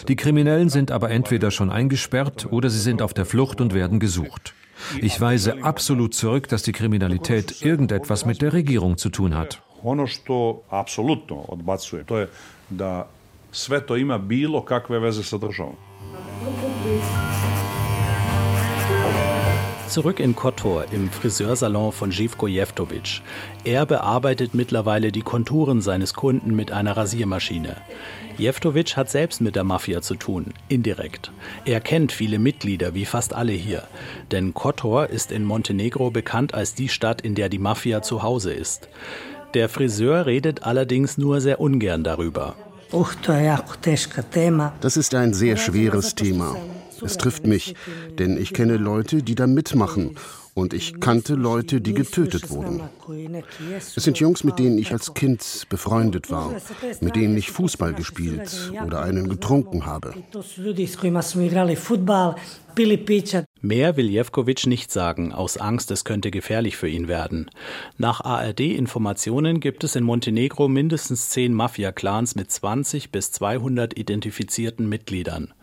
Die 0.09 0.17
Kriminellen 0.17 0.67
sind 0.67 0.91
aber 0.91 1.11
entweder 1.11 1.49
schon 1.49 1.69
eingesperrt 1.69 2.47
oder 2.51 2.69
sie 2.69 2.81
sind 2.81 3.01
auf 3.01 3.13
der 3.13 3.25
Flucht 3.25 3.61
und 3.61 3.73
werden 3.73 4.01
gesucht. 4.01 4.53
Ich 5.01 5.21
weise 5.21 5.63
absolut 5.63 6.13
zurück, 6.13 6.49
dass 6.49 6.63
die 6.63 6.73
Kriminalität 6.73 7.61
irgendetwas 7.61 8.25
mit 8.25 8.41
der 8.41 8.51
Regierung 8.51 8.97
zu 8.97 9.09
tun 9.09 9.33
hat. 9.33 9.61
Ono 9.83 10.07
što 10.07 10.63
apsolutno 10.69 11.35
odbacuje, 11.47 12.03
to 12.03 12.17
je 12.17 12.27
da 12.69 13.07
sve 13.51 13.85
to 13.85 13.95
ima 13.95 14.17
bilo 14.17 14.61
kakve 14.61 14.99
veze 14.99 15.23
sa 15.23 15.37
državom. 15.37 15.75
Zurück 19.87 20.19
in 20.19 20.35
Kotor 20.35 20.85
im 20.91 21.09
Friseursalon 21.09 21.91
von 21.91 22.11
Živko 22.11 22.47
Jevtovic. 22.47 23.21
Er 23.63 23.85
bearbeitet 23.85 24.53
mittlerweile 24.53 25.11
die 25.11 25.21
Konturen 25.21 25.79
seines 25.81 26.13
Kunden 26.15 26.55
mit 26.55 26.71
einer 26.71 26.97
Rasiermaschine. 26.97 27.77
Jevtovic 28.37 28.97
hat 28.97 29.09
selbst 29.09 29.41
mit 29.41 29.55
der 29.55 29.63
Mafia 29.63 30.01
zu 30.01 30.15
tun, 30.15 30.53
indirekt. 30.67 31.31
Er 31.65 31.79
kennt 31.81 32.11
viele 32.11 32.39
Mitglieder, 32.39 32.93
wie 32.95 33.05
fast 33.05 33.33
alle 33.33 33.53
hier. 33.53 33.83
Denn 34.31 34.53
Kotor 34.53 35.07
ist 35.07 35.31
in 35.31 35.45
Montenegro 35.45 36.09
bekannt 36.09 36.53
als 36.53 36.73
die 36.73 36.89
Stadt, 36.89 37.21
in 37.21 37.35
der 37.35 37.49
die 37.49 37.59
Mafia 37.59 38.01
zu 38.01 38.23
Hause 38.23 38.53
ist. 38.53 38.89
Der 39.53 39.69
Friseur 39.69 40.25
redet 40.25 40.63
allerdings 40.63 41.17
nur 41.17 41.39
sehr 41.39 41.61
ungern 41.61 42.03
darüber. 42.03 42.55
Das 44.81 44.97
ist 44.97 45.15
ein 45.15 45.33
sehr 45.33 45.57
schweres 45.57 46.15
Thema. 46.15 46.55
Es 47.05 47.17
trifft 47.17 47.45
mich, 47.45 47.75
denn 48.17 48.37
ich 48.37 48.53
kenne 48.53 48.77
Leute, 48.77 49.21
die 49.23 49.35
da 49.35 49.47
mitmachen 49.47 50.15
und 50.55 50.73
ich 50.73 50.99
kannte 50.99 51.35
Leute, 51.35 51.81
die 51.81 51.93
getötet 51.93 52.49
wurden. 52.49 52.81
Es 53.77 53.93
sind 53.95 54.17
Jungs, 54.19 54.43
mit 54.43 54.57
denen 54.57 54.77
ich 54.77 54.91
als 54.91 55.13
Kind 55.13 55.67
befreundet 55.69 56.31
war, 56.31 56.53
mit 57.01 57.15
denen 57.15 57.37
ich 57.37 57.51
Fußball 57.51 57.93
gespielt 57.93 58.71
oder 58.85 59.01
einen 59.03 59.29
getrunken 59.29 59.85
habe. 59.85 60.13
Mehr 63.61 63.97
will 63.97 64.09
Jevkovic 64.09 64.67
nicht 64.67 64.91
sagen, 64.91 65.31
aus 65.33 65.57
Angst, 65.57 65.89
es 65.91 66.03
könnte 66.03 66.29
gefährlich 66.29 66.77
für 66.77 66.89
ihn 66.89 67.07
werden. 67.07 67.49
Nach 67.97 68.21
ARD-Informationen 68.21 69.59
gibt 69.59 69.83
es 69.83 69.95
in 69.95 70.03
Montenegro 70.03 70.67
mindestens 70.67 71.29
zehn 71.29 71.53
Mafia-Clans 71.53 72.35
mit 72.35 72.51
20 72.51 73.11
bis 73.11 73.31
200 73.31 73.97
identifizierten 73.97 74.89
Mitgliedern. 74.89 75.53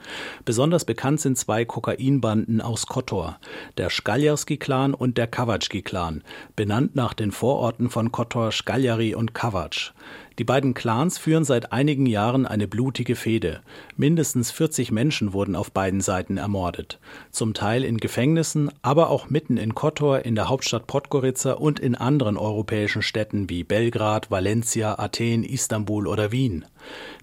Besonders 0.45 0.85
bekannt 0.85 1.21
sind 1.21 1.39
zwei 1.39 1.65
Kokainbanden 1.65 2.61
aus 2.61 2.87
Kotor, 2.87 3.39
der 3.77 3.91
Skaljarski-Clan 3.91 4.95
und 4.95 5.19
der 5.19 5.27
Kavacki-Clan, 5.27 6.25
benannt 6.57 6.97
nach 6.97 7.15
den 7.15 7.31
Vororten 7.31 7.91
von 7.91 8.11
Kotor 8.11 8.51
Skaljari 8.53 9.15
und 9.15 9.35
Kavac. 9.35 9.93
Die 10.39 10.45
beiden 10.45 10.75
Clans 10.75 11.19
führen 11.19 11.45
seit 11.45 11.73
einigen 11.73 12.07
Jahren 12.07 12.47
eine 12.47 12.67
blutige 12.67 13.17
Fehde. 13.17 13.61
Mindestens 13.97 14.51
40 14.51 14.91
Menschen 14.91 15.33
wurden 15.33 15.55
auf 15.55 15.73
beiden 15.73 16.01
Seiten 16.01 16.37
ermordet. 16.37 16.99
Zum 17.31 17.55
Teil 17.55 17.85
in 17.85 17.99
Gefängnissen, 17.99 18.71
aber 18.83 19.11
auch 19.11 19.29
mitten 19.29 19.57
in 19.57 19.75
Kotor, 19.75 20.21
in 20.21 20.35
der 20.35 20.49
Hauptstadt 20.49 20.87
Podgorica 20.87 21.53
und 21.53 21.81
in 21.81 21.95
anderen 21.95 22.37
europäischen 22.37 23.03
Städten 23.03 23.51
wie 23.51 23.65
Belgrad, 23.65 24.31
Valencia, 24.31 24.99
Athen, 24.99 25.45
Istanbul 25.45 26.07
oder 26.07 26.33
Wien. 26.33 26.65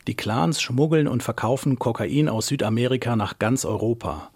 Die 0.07 0.15
Clans 0.15 0.61
schmuggeln 0.61 1.07
und 1.07 1.23
verkaufen 1.23 1.79
Kokain 1.79 2.29
aus 2.29 2.47
Südamerika 2.47 3.15
nach 3.15 3.39
ganz 3.39 3.65
Europa. 3.65 4.31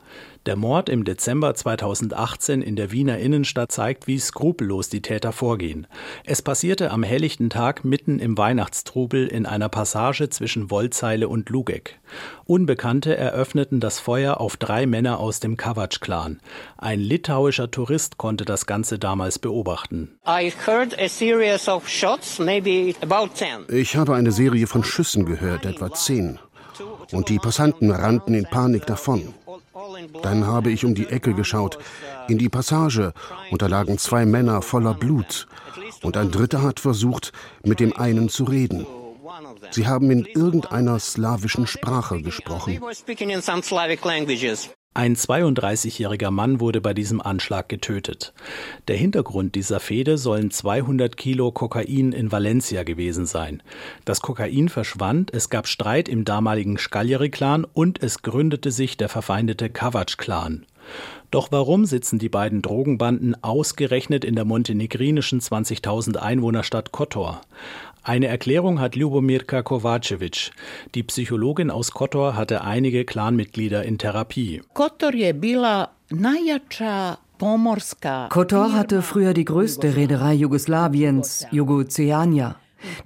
Der 0.46 0.58
Mord 0.58 0.90
im 0.90 1.06
Dezember 1.06 1.56
2018 1.56 2.62
in 2.62 2.76
der 2.76 2.92
Wiener 2.92 3.18
Innenstadt 3.18 3.72
zeigt, 3.72 4.08
wie 4.08 4.20
skrupellos 4.20 4.90
die 4.90 5.02
Täter 5.02 5.32
vorgehen. 5.32 5.88
Es 6.26 6.42
passierte 6.42 6.92
am 6.92 7.02
helllichten 7.02 7.50
Tag 7.50 7.86
mitten 7.86 8.20
im 8.20 8.38
Weihnachtstrubel 8.38 9.26
in 9.26 9.46
einer 9.46 9.70
Passage 9.70 10.28
zwischen 10.30 10.70
Wollzeile 10.70 11.30
und 11.30 11.50
Lugeck. 11.50 11.98
Unbekannte 12.44 13.16
eröffneten 13.16 13.80
das 13.80 14.00
Feuer 14.00 14.42
auf 14.42 14.58
drei 14.58 14.86
Männer 14.86 15.22
aus 15.22 15.40
dem 15.40 15.56
Kavac-Clan. 15.56 16.42
Ein 16.78 17.00
litauischer 17.00 17.72
Tourist 17.72 18.18
konnte 18.18 18.44
das 18.44 18.66
Ganze 18.66 19.00
damals 19.00 19.40
beobachten. 19.40 20.20
Ich 23.70 23.96
habe 23.96 24.16
eine 24.16 24.32
Serie 24.34 24.68
von 24.68 24.84
Schüssen 24.84 25.26
gehört, 25.26 25.66
etwa 25.66 25.94
zehn. 25.94 26.38
Und 27.12 27.30
die 27.30 27.38
Passanten 27.38 27.92
rannten 27.92 28.34
in 28.34 28.46
Panik 28.46 28.86
davon. 28.86 29.34
Dann 30.22 30.46
habe 30.46 30.72
ich 30.72 30.86
um 30.86 30.96
die 30.96 31.08
Ecke 31.08 31.34
geschaut, 31.34 31.78
in 32.28 32.38
die 32.38 32.50
Passage, 32.50 33.14
und 33.52 33.62
da 33.62 33.68
lagen 33.68 33.98
zwei 33.98 34.26
Männer 34.26 34.62
voller 34.62 34.94
Blut. 34.94 35.48
Und 36.02 36.18
ein 36.18 36.32
dritter 36.32 36.62
hat 36.62 36.80
versucht, 36.80 37.32
mit 37.64 37.80
dem 37.80 37.96
einen 37.96 38.30
zu 38.30 38.44
reden. 38.44 38.86
Sie 39.72 39.88
haben 39.88 40.12
in 40.12 40.26
irgendeiner 40.26 41.00
slawischen 41.00 41.68
Sprache 41.68 42.22
gesprochen. 42.22 42.80
Ein 44.96 45.16
32-jähriger 45.16 46.30
Mann 46.30 46.60
wurde 46.60 46.80
bei 46.80 46.94
diesem 46.94 47.20
Anschlag 47.20 47.68
getötet. 47.68 48.32
Der 48.88 48.96
Hintergrund 48.96 49.56
dieser 49.56 49.80
Fehde 49.80 50.20
sollen 50.20 50.52
200 50.52 51.18
Kilo 51.18 51.52
Kokain 51.52 52.12
in 52.12 52.32
Valencia 52.32 52.84
gewesen 52.84 53.26
sein. 53.26 53.64
Das 54.06 54.22
Kokain 54.22 54.70
verschwand, 54.70 55.34
es 55.34 55.50
gab 55.50 55.68
Streit 55.68 56.08
im 56.08 56.26
damaligen 56.26 56.78
Scagliari-Clan 56.78 57.66
und 57.66 58.04
es 58.04 58.22
gründete 58.22 58.70
sich 58.70 58.96
der 58.96 59.10
verfeindete 59.10 59.72
Kavac-Clan. 59.72 60.68
Doch 61.32 61.52
warum 61.52 61.86
sitzen 61.86 62.20
die 62.20 62.30
beiden 62.30 62.62
Drogenbanden 62.62 63.36
ausgerechnet 63.44 64.24
in 64.24 64.36
der 64.36 64.46
montenegrinischen 64.46 65.40
20.000 65.40 66.18
Einwohnerstadt 66.18 66.92
Kotor? 66.92 67.42
Eine 68.04 68.28
Erklärung 68.28 68.80
hat 68.80 68.96
Ljubomirka 68.96 69.62
Kovacevic. 69.62 70.52
Die 70.94 71.04
Psychologin 71.04 71.72
aus 71.72 71.92
Kotor 71.92 72.36
hatte 72.36 72.64
einige 72.64 73.06
Clanmitglieder 73.06 73.84
in 73.84 73.98
Therapie. 73.98 74.62
Kotor 74.74 75.14
je 75.14 75.34
bila 75.34 75.90
najjača 76.10 77.18
Kotor 78.30 78.74
hatte 78.74 79.02
früher 79.02 79.34
die 79.34 79.44
größte 79.44 79.98
Reederei 79.98 80.34
Jugoslawiens, 80.34 81.46
Jugoceania. 81.52 82.56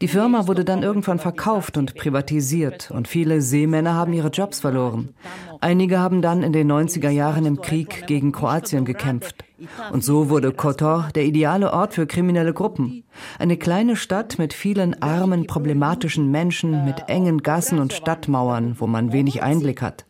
Die 0.01 0.07
Firma 0.07 0.47
wurde 0.47 0.63
dann 0.63 0.83
irgendwann 0.83 1.17
verkauft 1.17 1.77
und 1.77 1.95
privatisiert 1.95 2.91
und 2.91 3.07
viele 3.07 3.41
Seemänner 3.41 3.93
haben 3.95 4.13
ihre 4.13 4.29
Jobs 4.29 4.59
verloren. 4.59 5.15
Einige 5.59 5.99
haben 5.99 6.21
dann 6.21 6.43
in 6.43 6.53
den 6.53 6.71
90er 6.71 7.09
Jahren 7.09 7.45
im 7.45 7.61
Krieg 7.61 8.05
gegen 8.07 8.31
Kroatien 8.31 8.85
gekämpft. 8.85 9.43
Und 9.91 10.03
so 10.03 10.29
wurde 10.29 10.51
Kotor 10.51 11.09
der 11.15 11.25
ideale 11.25 11.73
Ort 11.73 11.93
für 11.93 12.05
kriminelle 12.05 12.53
Gruppen. 12.53 13.03
Eine 13.39 13.57
kleine 13.57 13.95
Stadt 13.95 14.37
mit 14.37 14.53
vielen 14.53 15.01
armen, 15.01 15.47
problematischen 15.47 16.29
Menschen, 16.29 16.85
mit 16.85 17.05
engen 17.07 17.39
Gassen 17.39 17.79
und 17.79 17.93
Stadtmauern, 17.93 18.75
wo 18.79 18.87
man 18.87 19.11
wenig 19.11 19.41
Einblick 19.41 19.81
hat. 19.81 20.05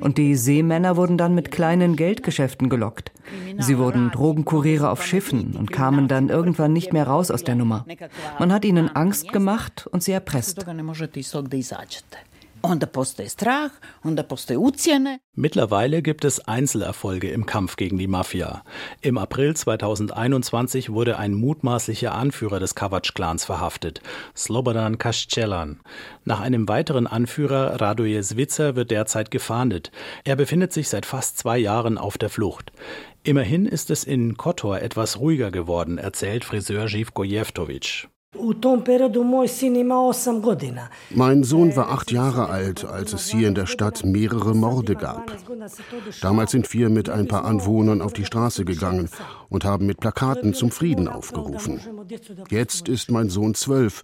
Und 0.00 0.18
die 0.18 0.36
Seemänner 0.36 0.96
wurden 0.96 1.18
dann 1.18 1.34
mit 1.34 1.50
kleinen 1.50 1.96
Geldgeschäften 1.96 2.68
gelockt. 2.68 3.12
Sie 3.58 3.78
wurden 3.78 4.10
Drogenkuriere 4.10 4.88
auf 4.88 5.04
Schiffen 5.04 5.56
und 5.56 5.72
kamen 5.72 6.08
dann 6.08 6.28
irgendwann 6.28 6.72
nicht 6.72 6.92
mehr 6.92 7.06
raus 7.06 7.32
aus 7.32 7.42
der 7.42 7.56
Nummer. 7.56 7.84
Man 8.38 8.52
hat 8.52 8.64
ihnen 8.64 8.94
Angst 8.94 9.32
gemacht 9.32 9.88
und 9.90 10.02
sie 10.02 10.12
erpresst. 10.12 10.64
Onda 12.64 12.86
postoji 12.86 13.28
strah, 13.28 13.70
onda 14.04 14.22
postoje 14.22 14.58
ucjene. 14.58 15.18
Mittlerweile 15.36 16.00
gibt 16.00 16.24
es 16.24 16.40
Einzelerfolge 16.48 17.28
im 17.30 17.44
Kampf 17.44 17.76
gegen 17.76 17.98
die 17.98 18.06
Mafia. 18.06 18.62
Im 19.02 19.18
April 19.18 19.54
2021 19.54 20.90
wurde 20.90 21.18
ein 21.18 21.34
mutmaßlicher 21.34 22.14
Anführer 22.14 22.60
des 22.60 22.74
Kavac-Clans 22.74 23.44
verhaftet, 23.44 24.00
Slobodan 24.34 24.96
Kaschcelan. 24.96 25.80
Nach 26.24 26.40
einem 26.40 26.66
weiteren 26.66 27.06
Anführer, 27.06 27.82
Radoje 27.82 28.22
Svitzer, 28.22 28.76
wird 28.76 28.90
derzeit 28.90 29.30
gefahndet. 29.30 29.90
Er 30.24 30.36
befindet 30.36 30.72
sich 30.72 30.88
seit 30.88 31.04
fast 31.04 31.36
zwei 31.36 31.58
Jahren 31.58 31.98
auf 31.98 32.16
der 32.16 32.30
Flucht. 32.30 32.72
Immerhin 33.24 33.66
ist 33.66 33.90
es 33.90 34.04
in 34.04 34.38
Kotor 34.38 34.78
etwas 34.80 35.18
ruhiger 35.18 35.50
geworden, 35.50 35.98
erzählt 35.98 36.46
Friseur 36.46 36.88
Živko. 36.88 37.24
Mein 41.10 41.44
Sohn 41.44 41.76
war 41.76 41.90
acht 41.90 42.10
Jahre 42.10 42.48
alt, 42.48 42.84
als 42.84 43.12
es 43.12 43.28
hier 43.28 43.48
in 43.48 43.54
der 43.54 43.66
Stadt 43.66 44.04
mehrere 44.04 44.54
Morde 44.54 44.96
gab. 44.96 45.32
Damals 46.20 46.50
sind 46.50 46.72
wir 46.72 46.88
mit 46.88 47.08
ein 47.08 47.28
paar 47.28 47.44
Anwohnern 47.44 48.02
auf 48.02 48.12
die 48.12 48.24
Straße 48.24 48.64
gegangen 48.64 49.08
und 49.48 49.64
haben 49.64 49.86
mit 49.86 50.00
Plakaten 50.00 50.54
zum 50.54 50.70
Frieden 50.70 51.08
aufgerufen. 51.08 51.80
Jetzt 52.50 52.88
ist 52.88 53.10
mein 53.10 53.30
Sohn 53.30 53.54
zwölf 53.54 54.02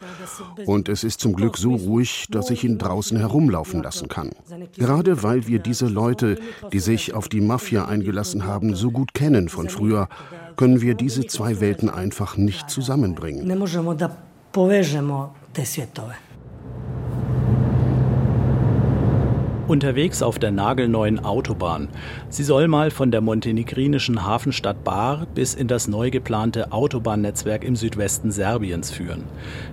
und 0.66 0.88
es 0.88 1.04
ist 1.04 1.20
zum 1.20 1.34
Glück 1.34 1.56
so 1.56 1.74
ruhig, 1.74 2.26
dass 2.30 2.50
ich 2.50 2.64
ihn 2.64 2.78
draußen 2.78 3.18
herumlaufen 3.18 3.82
lassen 3.82 4.08
kann. 4.08 4.30
Gerade 4.76 5.22
weil 5.22 5.46
wir 5.46 5.58
diese 5.58 5.86
Leute, 5.86 6.38
die 6.72 6.80
sich 6.80 7.14
auf 7.14 7.28
die 7.28 7.40
Mafia 7.40 7.86
eingelassen 7.86 8.44
haben, 8.44 8.74
so 8.74 8.90
gut 8.90 9.14
kennen 9.14 9.48
von 9.48 9.68
früher, 9.68 10.08
können 10.56 10.80
wir 10.80 10.94
diese 10.94 11.26
zwei 11.26 11.60
Welten 11.60 11.88
einfach 11.90 12.36
nicht 12.36 12.70
zusammenbringen. 12.70 13.46
Unterwegs 19.70 20.20
auf 20.20 20.40
der 20.40 20.50
nagelneuen 20.50 21.24
Autobahn. 21.24 21.90
Sie 22.28 22.42
soll 22.42 22.66
mal 22.66 22.90
von 22.90 23.12
der 23.12 23.20
montenegrinischen 23.20 24.26
Hafenstadt 24.26 24.82
Bar 24.82 25.28
bis 25.32 25.54
in 25.54 25.68
das 25.68 25.86
neu 25.86 26.10
geplante 26.10 26.72
Autobahnnetzwerk 26.72 27.62
im 27.62 27.76
Südwesten 27.76 28.32
Serbiens 28.32 28.90
führen. 28.90 29.22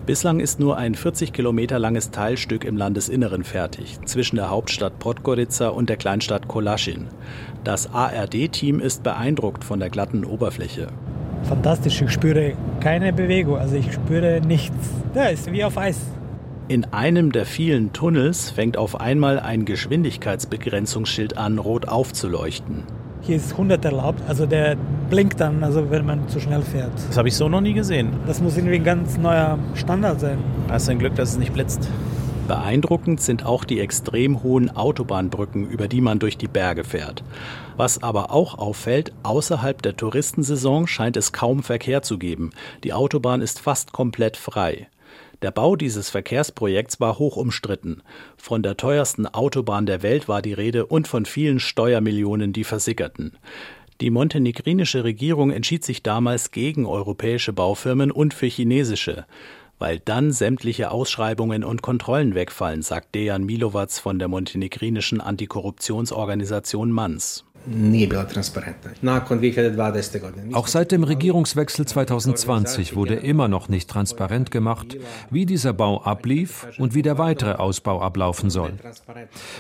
Bislang 0.06 0.40
ist 0.40 0.60
nur 0.60 0.78
ein 0.78 0.94
40 0.94 1.34
Kilometer 1.34 1.80
langes 1.80 2.12
Teilstück 2.12 2.64
im 2.64 2.78
Landesinneren 2.78 3.44
fertig, 3.44 3.98
zwischen 4.06 4.36
der 4.36 4.52
Hauptstadt 4.52 5.00
Podgorica 5.00 5.70
und 5.70 5.90
der 5.90 5.98
Kleinstadt 5.98 6.48
Kolaschin. 6.48 7.08
Das 7.64 7.92
ARD-Team 7.92 8.80
ist 8.80 9.02
beeindruckt 9.02 9.64
von 9.64 9.80
der 9.80 9.90
glatten 9.90 10.26
Oberfläche. 10.26 10.90
Fantastisch, 11.50 12.04
ich 12.04 12.12
spüre 12.12 12.54
keine 12.82 13.14
Bewegung, 13.14 13.58
also 13.58 13.76
ich 13.76 13.92
spüre 13.92 14.42
nichts. 14.46 14.92
Ja, 15.16 15.24
ist 15.24 15.52
wie 15.52 15.64
auf 15.64 15.76
Eis. 15.76 15.98
In 16.70 16.84
einem 16.92 17.32
der 17.32 17.46
vielen 17.46 17.94
Tunnels 17.94 18.50
fängt 18.50 18.76
auf 18.76 19.00
einmal 19.00 19.40
ein 19.40 19.64
Geschwindigkeitsbegrenzungsschild 19.64 21.38
an, 21.38 21.60
rot 21.60 21.88
aufzuleuchten. 21.88 22.84
Hier 23.22 23.38
ist 23.38 23.54
100 23.54 23.86
erlaubt, 23.86 24.22
also 24.28 24.46
der 24.46 24.76
blinkt 25.10 25.40
dann, 25.40 25.64
also 25.64 25.90
wenn 25.92 26.06
man 26.06 26.28
zu 26.28 26.42
schnell 26.42 26.62
fährt. 26.62 26.92
Das 27.08 27.18
habe 27.18 27.30
ich 27.30 27.38
so 27.38 27.48
noch 27.48 27.62
nie 27.62 27.72
gesehen. 27.72 28.12
Das 28.28 28.42
muss 28.42 28.58
irgendwie 28.58 28.76
ein 28.76 28.84
ganz 28.84 29.18
neuer 29.18 29.58
Standard 29.76 30.20
sein. 30.20 30.40
Hast 30.68 30.90
du 30.90 30.92
ein 30.92 31.00
Glück, 31.00 31.16
dass 31.16 31.30
es 31.30 31.38
nicht 31.38 31.54
blitzt. 31.54 31.88
Beeindruckend 32.50 33.22
sind 33.22 33.46
auch 33.46 33.64
die 33.64 33.80
extrem 33.80 34.44
hohen 34.44 34.70
Autobahnbrücken, 34.70 35.70
über 35.70 35.88
die 35.88 36.02
man 36.02 36.20
durch 36.20 36.38
die 36.38 36.50
Berge 36.50 36.84
fährt. 36.84 37.24
Was 37.78 38.04
aber 38.04 38.34
auch 38.34 38.58
auffällt, 38.58 39.14
außerhalb 39.24 39.82
der 39.82 39.96
Touristensaison 39.96 40.86
scheint 40.86 41.16
es 41.16 41.32
kaum 41.32 41.64
Verkehr 41.64 42.02
zu 42.02 42.18
geben. 42.18 42.50
Die 42.84 42.92
Autobahn 42.92 43.42
ist 43.42 43.62
fast 43.62 43.94
komplett 43.94 44.36
frei. 44.36 44.90
Der 45.42 45.52
Bau 45.52 45.76
dieses 45.76 46.10
Verkehrsprojekts 46.10 47.00
war 47.00 47.20
hoch 47.20 47.38
umstritten. 47.38 48.02
Von 48.38 48.64
der 48.64 48.76
teuersten 48.76 49.28
Autobahn 49.28 49.86
der 49.86 50.02
Welt 50.02 50.28
war 50.28 50.42
die 50.42 50.54
Rede 50.54 50.86
und 50.86 51.08
von 51.08 51.26
vielen 51.26 51.60
Steuermillionen, 51.60 52.54
die 52.54 52.64
versickerten. 52.64 53.38
Die 54.02 54.10
montenegrinische 54.10 55.04
Regierung 55.04 55.52
entschied 55.52 55.84
sich 55.84 56.04
damals 56.04 56.52
gegen 56.52 56.86
europäische 56.86 57.54
Baufirmen 57.54 58.12
und 58.12 58.34
für 58.34 58.48
chinesische 58.48 59.26
weil 59.80 60.00
dann 60.00 60.32
sämtliche 60.32 60.92
Ausschreibungen 60.92 61.64
und 61.64 61.82
Kontrollen 61.82 62.36
wegfallen, 62.36 62.82
sagt 62.82 63.14
Dejan 63.14 63.46
Milovac 63.46 63.92
von 63.92 64.20
der 64.20 64.28
montenegrinischen 64.28 65.22
Antikorruptionsorganisation 65.22 66.92
MANS. 66.92 67.46
Auch 70.54 70.68
seit 70.68 70.92
dem 70.92 71.04
Regierungswechsel 71.04 71.86
2020 71.86 72.96
wurde 72.96 73.16
immer 73.16 73.48
noch 73.48 73.68
nicht 73.68 73.90
transparent 73.90 74.52
gemacht, 74.52 74.98
wie 75.30 75.46
dieser 75.46 75.74
Bau 75.74 76.02
ablief 76.02 76.68
und 76.78 76.96
wie 76.96 77.02
der 77.02 77.18
weitere 77.18 77.54
Ausbau 77.54 78.02
ablaufen 78.02 78.50
soll. 78.50 78.74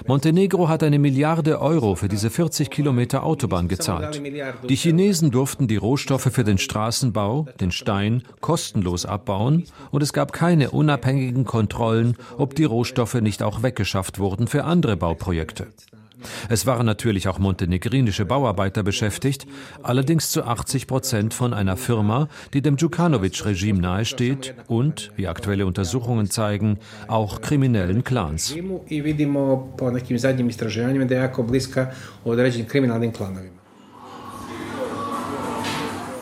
Montenegro 0.07 0.69
hat 0.69 0.83
eine 0.83 0.99
Milliarde 0.99 1.61
Euro 1.61 1.95
für 1.95 2.07
diese 2.07 2.29
40 2.29 2.69
Kilometer 2.69 3.23
Autobahn 3.23 3.67
gezahlt. 3.67 4.21
Die 4.69 4.75
Chinesen 4.75 5.31
durften 5.31 5.67
die 5.67 5.75
Rohstoffe 5.77 6.29
für 6.31 6.43
den 6.43 6.57
Straßenbau, 6.57 7.47
den 7.59 7.71
Stein, 7.71 8.23
kostenlos 8.39 9.05
abbauen 9.05 9.65
und 9.91 10.01
es 10.01 10.13
gab 10.13 10.31
keine 10.31 10.71
unabhängigen 10.71 11.43
Kontrollen, 11.43 12.15
ob 12.37 12.55
die 12.55 12.63
Rohstoffe 12.63 13.15
nicht 13.15 13.43
auch 13.43 13.63
weggeschafft 13.63 14.19
wurden 14.19 14.47
für 14.47 14.63
andere 14.63 14.95
Bauprojekte. 14.95 15.67
Es 16.49 16.65
waren 16.65 16.85
natürlich 16.85 17.27
auch 17.27 17.39
montenegrinische 17.39 18.25
Bauarbeiter 18.25 18.83
beschäftigt, 18.83 19.47
allerdings 19.83 20.31
zu 20.31 20.43
80 20.43 20.87
Prozent 20.87 21.33
von 21.33 21.53
einer 21.53 21.77
Firma, 21.77 22.27
die 22.53 22.61
dem 22.61 22.77
Djukanovic-Regime 22.77 23.79
nahesteht 23.79 24.55
und, 24.67 25.11
wie 25.15 25.27
aktuelle 25.27 25.65
Untersuchungen 25.65 26.29
zeigen, 26.29 26.79
auch 27.07 27.41
kriminellen 27.41 28.03
Clans. 28.03 28.55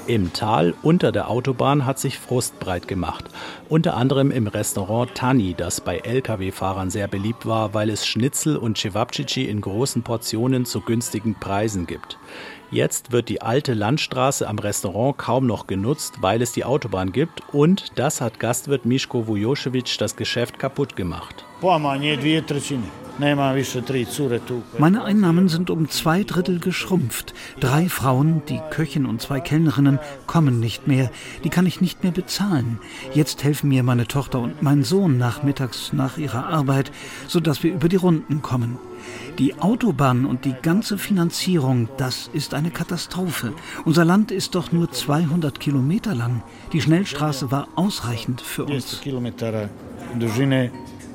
Im 0.07 0.33
Tal 0.33 0.75
unter 0.83 1.11
der 1.11 1.31
Autobahn 1.31 1.87
hat 1.87 1.97
sich 1.97 2.19
Frust 2.19 2.59
breit 2.59 2.87
gemacht. 2.87 3.25
Unter 3.69 3.97
anderem 3.97 4.29
im 4.29 4.45
Restaurant 4.45 5.15
Tani, 5.15 5.55
das 5.57 5.81
bei 5.81 5.97
Lkw-Fahrern 5.97 6.91
sehr 6.91 7.07
beliebt 7.07 7.47
war, 7.47 7.73
weil 7.73 7.89
es 7.89 8.05
Schnitzel 8.05 8.55
und 8.55 8.77
Cevapcici 8.77 9.45
in 9.45 9.61
großen 9.61 10.03
Portionen 10.03 10.65
zu 10.65 10.81
günstigen 10.81 11.33
Preisen 11.39 11.87
gibt. 11.87 12.19
Jetzt 12.69 13.11
wird 13.11 13.29
die 13.29 13.41
alte 13.41 13.73
Landstraße 13.73 14.47
am 14.47 14.59
Restaurant 14.59 15.17
kaum 15.17 15.47
noch 15.47 15.65
genutzt, 15.65 16.17
weil 16.21 16.43
es 16.43 16.51
die 16.51 16.65
Autobahn 16.65 17.11
gibt 17.11 17.41
und 17.51 17.93
das 17.95 18.21
hat 18.21 18.39
Gastwirt 18.39 18.85
Mischko 18.85 19.25
Vujosevic 19.25 19.97
das 19.97 20.15
Geschäft 20.15 20.59
kaputt 20.59 20.95
gemacht. 20.95 21.45
Meine 23.17 25.03
Einnahmen 25.05 25.47
sind 25.47 25.69
um 25.69 25.89
zwei 25.89 26.23
Drittel 26.23 26.59
geschrumpft. 26.59 27.33
Drei 27.61 27.87
Frauen, 27.87 28.41
die 28.49 28.59
Köchin 28.71 29.05
und 29.05 29.21
zwei 29.21 29.39
Kellnerinnen, 29.39 29.99
kommen 30.27 30.59
nicht 30.59 30.87
mehr. 30.87 31.09
Die 31.45 31.49
kann 31.49 31.65
ich 31.65 31.79
nicht 31.79 32.03
mehr 32.03 32.11
bezahlen. 32.11 32.79
Jetzt 33.13 33.43
helfen 33.43 33.69
mir 33.69 33.83
meine 33.83 34.07
Tochter 34.07 34.39
und 34.39 34.61
mein 34.61 34.83
Sohn 34.83 35.17
nachmittags 35.17 35.93
nach 35.93 36.17
ihrer 36.17 36.47
Arbeit, 36.47 36.91
sodass 37.27 37.63
wir 37.63 37.73
über 37.73 37.87
die 37.87 37.95
Runden 37.95 38.41
kommen. 38.41 38.77
Die 39.39 39.59
Autobahn 39.59 40.25
und 40.25 40.43
die 40.43 40.55
ganze 40.61 40.97
Finanzierung, 40.97 41.87
das 41.97 42.29
ist 42.33 42.53
eine 42.53 42.71
Katastrophe. 42.71 43.53
Unser 43.85 44.03
Land 44.03 44.31
ist 44.31 44.55
doch 44.55 44.73
nur 44.73 44.91
200 44.91 45.59
Kilometer 45.59 46.15
lang. 46.15 46.43
Die 46.73 46.81
Schnellstraße 46.81 47.49
war 47.49 47.69
ausreichend 47.75 48.41
für 48.41 48.65
uns. 48.65 49.01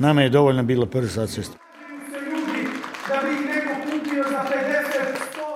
Nama 0.01 0.23
je 0.23 0.29
dovoljna 0.29 0.63
bila 0.63 0.87
prva 0.87 1.27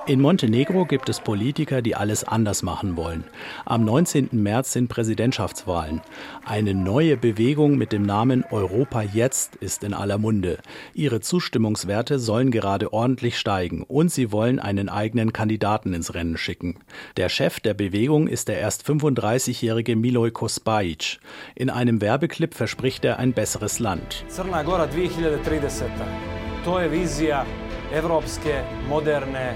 In 0.07 0.21
Montenegro 0.21 0.85
gibt 0.85 1.09
es 1.09 1.19
Politiker, 1.19 1.81
die 1.81 1.95
alles 1.95 2.23
anders 2.23 2.61
machen 2.61 2.95
wollen. 2.95 3.23
Am 3.65 3.83
19. 3.83 4.29
März 4.33 4.73
sind 4.73 4.87
Präsidentschaftswahlen. 4.87 6.01
Eine 6.45 6.75
neue 6.75 7.17
Bewegung 7.17 7.75
mit 7.75 7.91
dem 7.91 8.03
Namen 8.03 8.43
Europa 8.51 9.01
Jetzt 9.01 9.55
ist 9.55 9.83
in 9.83 9.95
aller 9.95 10.19
Munde. 10.19 10.59
Ihre 10.93 11.21
Zustimmungswerte 11.21 12.19
sollen 12.19 12.51
gerade 12.51 12.93
ordentlich 12.93 13.39
steigen 13.39 13.81
und 13.81 14.11
sie 14.11 14.31
wollen 14.31 14.59
einen 14.59 14.89
eigenen 14.89 15.33
Kandidaten 15.33 15.95
ins 15.95 16.13
Rennen 16.13 16.37
schicken. 16.37 16.77
Der 17.17 17.29
Chef 17.29 17.59
der 17.59 17.73
Bewegung 17.73 18.27
ist 18.27 18.47
der 18.47 18.59
erst 18.59 18.87
35-jährige 18.87 19.95
Miloj 19.95 20.29
Kosbajic. 20.29 21.19
In 21.55 21.71
einem 21.71 21.99
Werbeclip 21.99 22.53
verspricht 22.53 23.05
er 23.05 23.17
ein 23.17 23.33
besseres 23.33 23.79
Land. 23.79 24.23
Crna 24.29 24.61
Gora 24.61 24.87
2030. 24.87 26.44
To 26.65 26.79
je 26.79 26.89
vizija 26.89 27.45
evropske, 27.93 28.63
moderne 28.89 29.55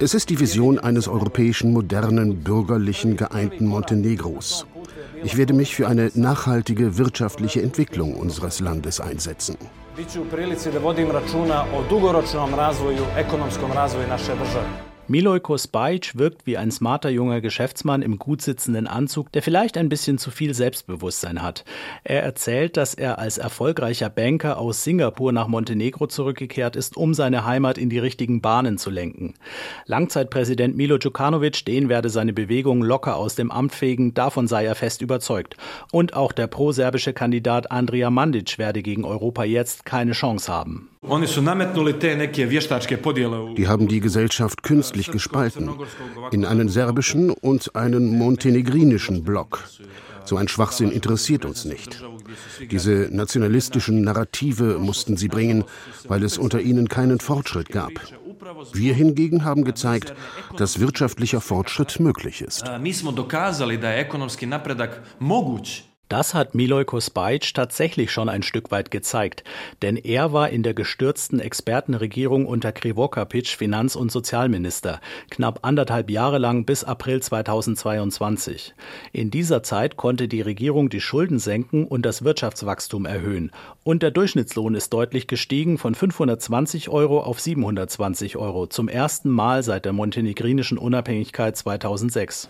es 0.00 0.14
ist 0.14 0.30
die 0.30 0.40
Vision 0.40 0.80
eines 0.80 1.06
europäischen, 1.06 1.72
modernen, 1.72 2.42
bürgerlichen, 2.42 3.16
geeinten 3.16 3.66
Montenegros. 3.66 4.66
Ich 5.22 5.36
werde 5.36 5.54
mich 5.54 5.76
für 5.76 5.86
eine 5.86 6.10
nachhaltige 6.14 6.98
wirtschaftliche 6.98 7.62
Entwicklung 7.62 8.16
unseres 8.16 8.58
Landes 8.58 9.00
einsetzen. 9.00 9.56
Biću 9.96 10.22
u 10.22 10.24
prilici 10.24 10.70
da 10.72 10.78
vodim 10.78 11.10
računa 11.10 11.64
o 11.74 11.82
dugoročnom 11.88 12.54
razvoju, 12.54 13.04
ekonomskom 13.16 13.72
razvoju 13.72 14.08
naše 14.08 14.34
države. 14.34 14.89
Miloj 15.10 15.40
Kosbajic 15.40 16.16
wirkt 16.18 16.46
wie 16.46 16.56
ein 16.56 16.70
smarter 16.70 17.10
junger 17.10 17.40
Geschäftsmann 17.40 18.00
im 18.00 18.20
gut 18.20 18.42
sitzenden 18.42 18.86
Anzug, 18.86 19.32
der 19.32 19.42
vielleicht 19.42 19.76
ein 19.76 19.88
bisschen 19.88 20.18
zu 20.18 20.30
viel 20.30 20.54
Selbstbewusstsein 20.54 21.42
hat. 21.42 21.64
Er 22.04 22.22
erzählt, 22.22 22.76
dass 22.76 22.94
er 22.94 23.18
als 23.18 23.36
erfolgreicher 23.36 24.08
Banker 24.08 24.56
aus 24.56 24.84
Singapur 24.84 25.32
nach 25.32 25.48
Montenegro 25.48 26.06
zurückgekehrt 26.06 26.76
ist, 26.76 26.96
um 26.96 27.12
seine 27.12 27.44
Heimat 27.44 27.76
in 27.76 27.90
die 27.90 27.98
richtigen 27.98 28.40
Bahnen 28.40 28.78
zu 28.78 28.88
lenken. 28.88 29.34
Langzeitpräsident 29.84 30.76
Milo 30.76 30.96
Djukanovic, 30.96 31.64
den 31.64 31.88
werde 31.88 32.08
seine 32.08 32.32
Bewegung 32.32 32.80
locker 32.80 33.16
aus 33.16 33.34
dem 33.34 33.50
Amt 33.50 33.72
fegen, 33.74 34.14
davon 34.14 34.46
sei 34.46 34.64
er 34.64 34.76
fest 34.76 35.02
überzeugt. 35.02 35.56
Und 35.90 36.14
auch 36.14 36.30
der 36.30 36.46
proserbische 36.46 37.12
Kandidat 37.12 37.72
Andrija 37.72 38.10
Mandic 38.10 38.58
werde 38.58 38.80
gegen 38.80 39.04
Europa 39.04 39.42
jetzt 39.42 39.84
keine 39.84 40.12
Chance 40.12 40.52
haben. 40.52 40.88
Die 43.56 43.68
haben 43.68 43.88
die 43.88 44.00
Gesellschaft 44.00 44.62
künstlich 44.62 45.10
gespalten 45.10 45.70
in 46.30 46.44
einen 46.44 46.68
serbischen 46.68 47.30
und 47.30 47.74
einen 47.74 48.18
montenegrinischen 48.18 49.24
Block. 49.24 49.64
So 50.26 50.36
ein 50.36 50.48
Schwachsinn 50.48 50.90
interessiert 50.90 51.46
uns 51.46 51.64
nicht. 51.64 52.04
Diese 52.70 53.08
nationalistischen 53.10 54.02
Narrative 54.02 54.78
mussten 54.78 55.16
sie 55.16 55.28
bringen, 55.28 55.64
weil 56.06 56.22
es 56.22 56.36
unter 56.36 56.60
ihnen 56.60 56.88
keinen 56.88 57.18
Fortschritt 57.18 57.70
gab. 57.70 57.92
Wir 58.74 58.92
hingegen 58.92 59.44
haben 59.44 59.64
gezeigt, 59.64 60.14
dass 60.58 60.80
wirtschaftlicher 60.80 61.40
Fortschritt 61.40 61.98
möglich 61.98 62.42
ist. 62.42 62.64
Das 66.10 66.34
hat 66.34 66.56
Miloj 66.56 66.86
Kosbajic 66.86 67.54
tatsächlich 67.54 68.10
schon 68.10 68.28
ein 68.28 68.42
Stück 68.42 68.72
weit 68.72 68.90
gezeigt, 68.90 69.44
denn 69.80 69.96
er 69.96 70.32
war 70.32 70.50
in 70.50 70.64
der 70.64 70.74
gestürzten 70.74 71.38
Expertenregierung 71.38 72.46
unter 72.46 72.72
Krivokapic 72.72 73.46
Finanz- 73.46 73.94
und 73.94 74.10
Sozialminister, 74.10 75.00
knapp 75.30 75.60
anderthalb 75.62 76.10
Jahre 76.10 76.38
lang 76.38 76.64
bis 76.64 76.82
April 76.82 77.22
2022. 77.22 78.74
In 79.12 79.30
dieser 79.30 79.62
Zeit 79.62 79.96
konnte 79.96 80.26
die 80.26 80.40
Regierung 80.40 80.88
die 80.88 81.00
Schulden 81.00 81.38
senken 81.38 81.86
und 81.86 82.04
das 82.04 82.24
Wirtschaftswachstum 82.24 83.06
erhöhen. 83.06 83.52
Und 83.84 84.02
der 84.02 84.10
Durchschnittslohn 84.10 84.74
ist 84.74 84.92
deutlich 84.92 85.28
gestiegen 85.28 85.78
von 85.78 85.94
520 85.94 86.88
Euro 86.88 87.20
auf 87.20 87.38
720 87.38 88.36
Euro, 88.36 88.66
zum 88.66 88.88
ersten 88.88 89.30
Mal 89.30 89.62
seit 89.62 89.84
der 89.84 89.92
montenegrinischen 89.92 90.76
Unabhängigkeit 90.76 91.56
2006. 91.56 92.48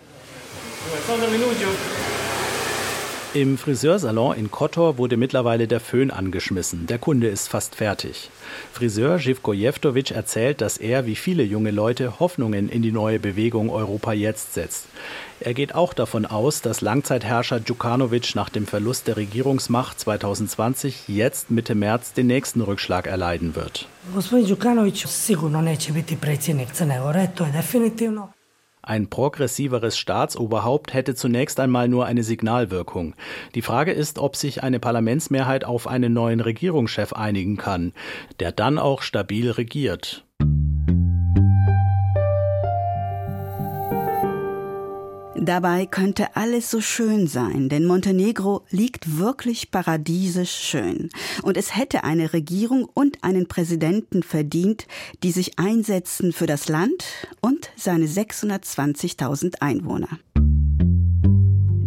Im 3.33 3.57
Friseursalon 3.57 4.35
in 4.35 4.51
Kotor 4.51 4.97
wurde 4.97 5.15
mittlerweile 5.15 5.65
der 5.65 5.79
Föhn 5.79 6.11
angeschmissen. 6.11 6.85
Der 6.87 6.97
Kunde 6.97 7.29
ist 7.29 7.47
fast 7.47 7.75
fertig. 7.75 8.29
Friseur 8.73 9.19
Živko 9.19 9.53
Jeftovic 9.53 10.11
erzählt, 10.11 10.59
dass 10.59 10.77
er, 10.77 11.05
wie 11.05 11.15
viele 11.15 11.43
junge 11.43 11.71
Leute, 11.71 12.19
Hoffnungen 12.19 12.67
in 12.67 12.81
die 12.81 12.91
neue 12.91 13.19
Bewegung 13.19 13.69
Europa 13.69 14.11
jetzt 14.11 14.53
setzt. 14.53 14.87
Er 15.39 15.53
geht 15.53 15.75
auch 15.75 15.93
davon 15.93 16.25
aus, 16.25 16.61
dass 16.61 16.81
Langzeitherrscher 16.81 17.61
Djukanovic 17.61 18.35
nach 18.35 18.49
dem 18.49 18.67
Verlust 18.67 19.07
der 19.07 19.15
Regierungsmacht 19.15 19.97
2020 19.97 21.07
jetzt 21.07 21.51
Mitte 21.51 21.73
März 21.73 22.11
den 22.11 22.27
nächsten 22.27 22.59
Rückschlag 22.59 23.07
erleiden 23.07 23.55
wird. 23.55 23.87
Ein 28.83 29.09
progressiveres 29.09 29.95
Staatsoberhaupt 29.97 30.93
hätte 30.93 31.13
zunächst 31.13 31.59
einmal 31.59 31.87
nur 31.87 32.07
eine 32.07 32.23
Signalwirkung. 32.23 33.13
Die 33.53 33.61
Frage 33.61 33.91
ist, 33.91 34.17
ob 34.17 34.35
sich 34.35 34.63
eine 34.63 34.79
Parlamentsmehrheit 34.79 35.65
auf 35.65 35.85
einen 35.87 36.13
neuen 36.13 36.39
Regierungschef 36.39 37.13
einigen 37.13 37.57
kann, 37.57 37.93
der 38.39 38.51
dann 38.51 38.79
auch 38.79 39.03
stabil 39.03 39.51
regiert. 39.51 40.25
Dabei 45.43 45.87
könnte 45.87 46.35
alles 46.35 46.69
so 46.69 46.81
schön 46.81 47.25
sein, 47.25 47.67
denn 47.67 47.85
Montenegro 47.85 48.61
liegt 48.69 49.17
wirklich 49.17 49.71
paradiesisch 49.71 50.51
schön. 50.51 51.09
Und 51.41 51.57
es 51.57 51.75
hätte 51.75 52.03
eine 52.03 52.31
Regierung 52.31 52.87
und 52.93 53.23
einen 53.23 53.47
Präsidenten 53.47 54.21
verdient, 54.21 54.85
die 55.23 55.31
sich 55.31 55.57
einsetzen 55.57 56.31
für 56.31 56.45
das 56.45 56.69
Land 56.69 57.05
und 57.41 57.71
seine 57.75 58.05
620.000 58.05 59.61
Einwohner. 59.61 60.19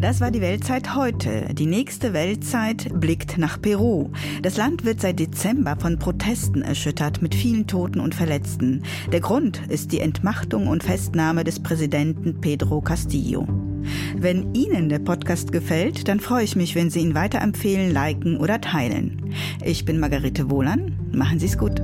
Das 0.04 0.20
war 0.20 0.30
die 0.30 0.42
Weltzeit 0.42 0.94
heute. 0.94 1.54
Die 1.54 1.64
nächste 1.64 2.12
Weltzeit 2.12 3.00
blickt 3.00 3.38
nach 3.38 3.58
Peru. 3.58 4.10
Das 4.42 4.58
Land 4.58 4.84
wird 4.84 5.00
seit 5.00 5.18
Dezember 5.18 5.76
von 5.80 5.98
Protesten 5.98 6.60
erschüttert 6.60 7.22
mit 7.22 7.34
vielen 7.34 7.66
Toten 7.66 8.00
und 8.00 8.14
Verletzten. 8.14 8.82
Der 9.12 9.20
Grund 9.20 9.62
ist 9.70 9.92
die 9.92 10.00
Entmachtung 10.00 10.66
und 10.66 10.84
Festnahme 10.84 11.42
des 11.42 11.58
Präsidenten 11.58 12.38
Pedro 12.38 12.82
Castillo. 12.82 13.48
Wenn 14.14 14.52
Ihnen 14.54 14.90
der 14.90 14.98
Podcast 14.98 15.52
gefällt, 15.52 16.06
dann 16.06 16.20
freue 16.20 16.44
ich 16.44 16.54
mich, 16.54 16.74
wenn 16.74 16.90
Sie 16.90 17.00
ihn 17.00 17.14
weiterempfehlen, 17.14 17.90
liken 17.90 18.36
oder 18.36 18.60
teilen. 18.60 19.32
Ich 19.64 19.86
bin 19.86 19.98
Margarete 19.98 20.50
Wohlan. 20.50 20.98
Machen 21.12 21.40
Sie 21.40 21.46
es 21.46 21.56
gut. 21.56 21.80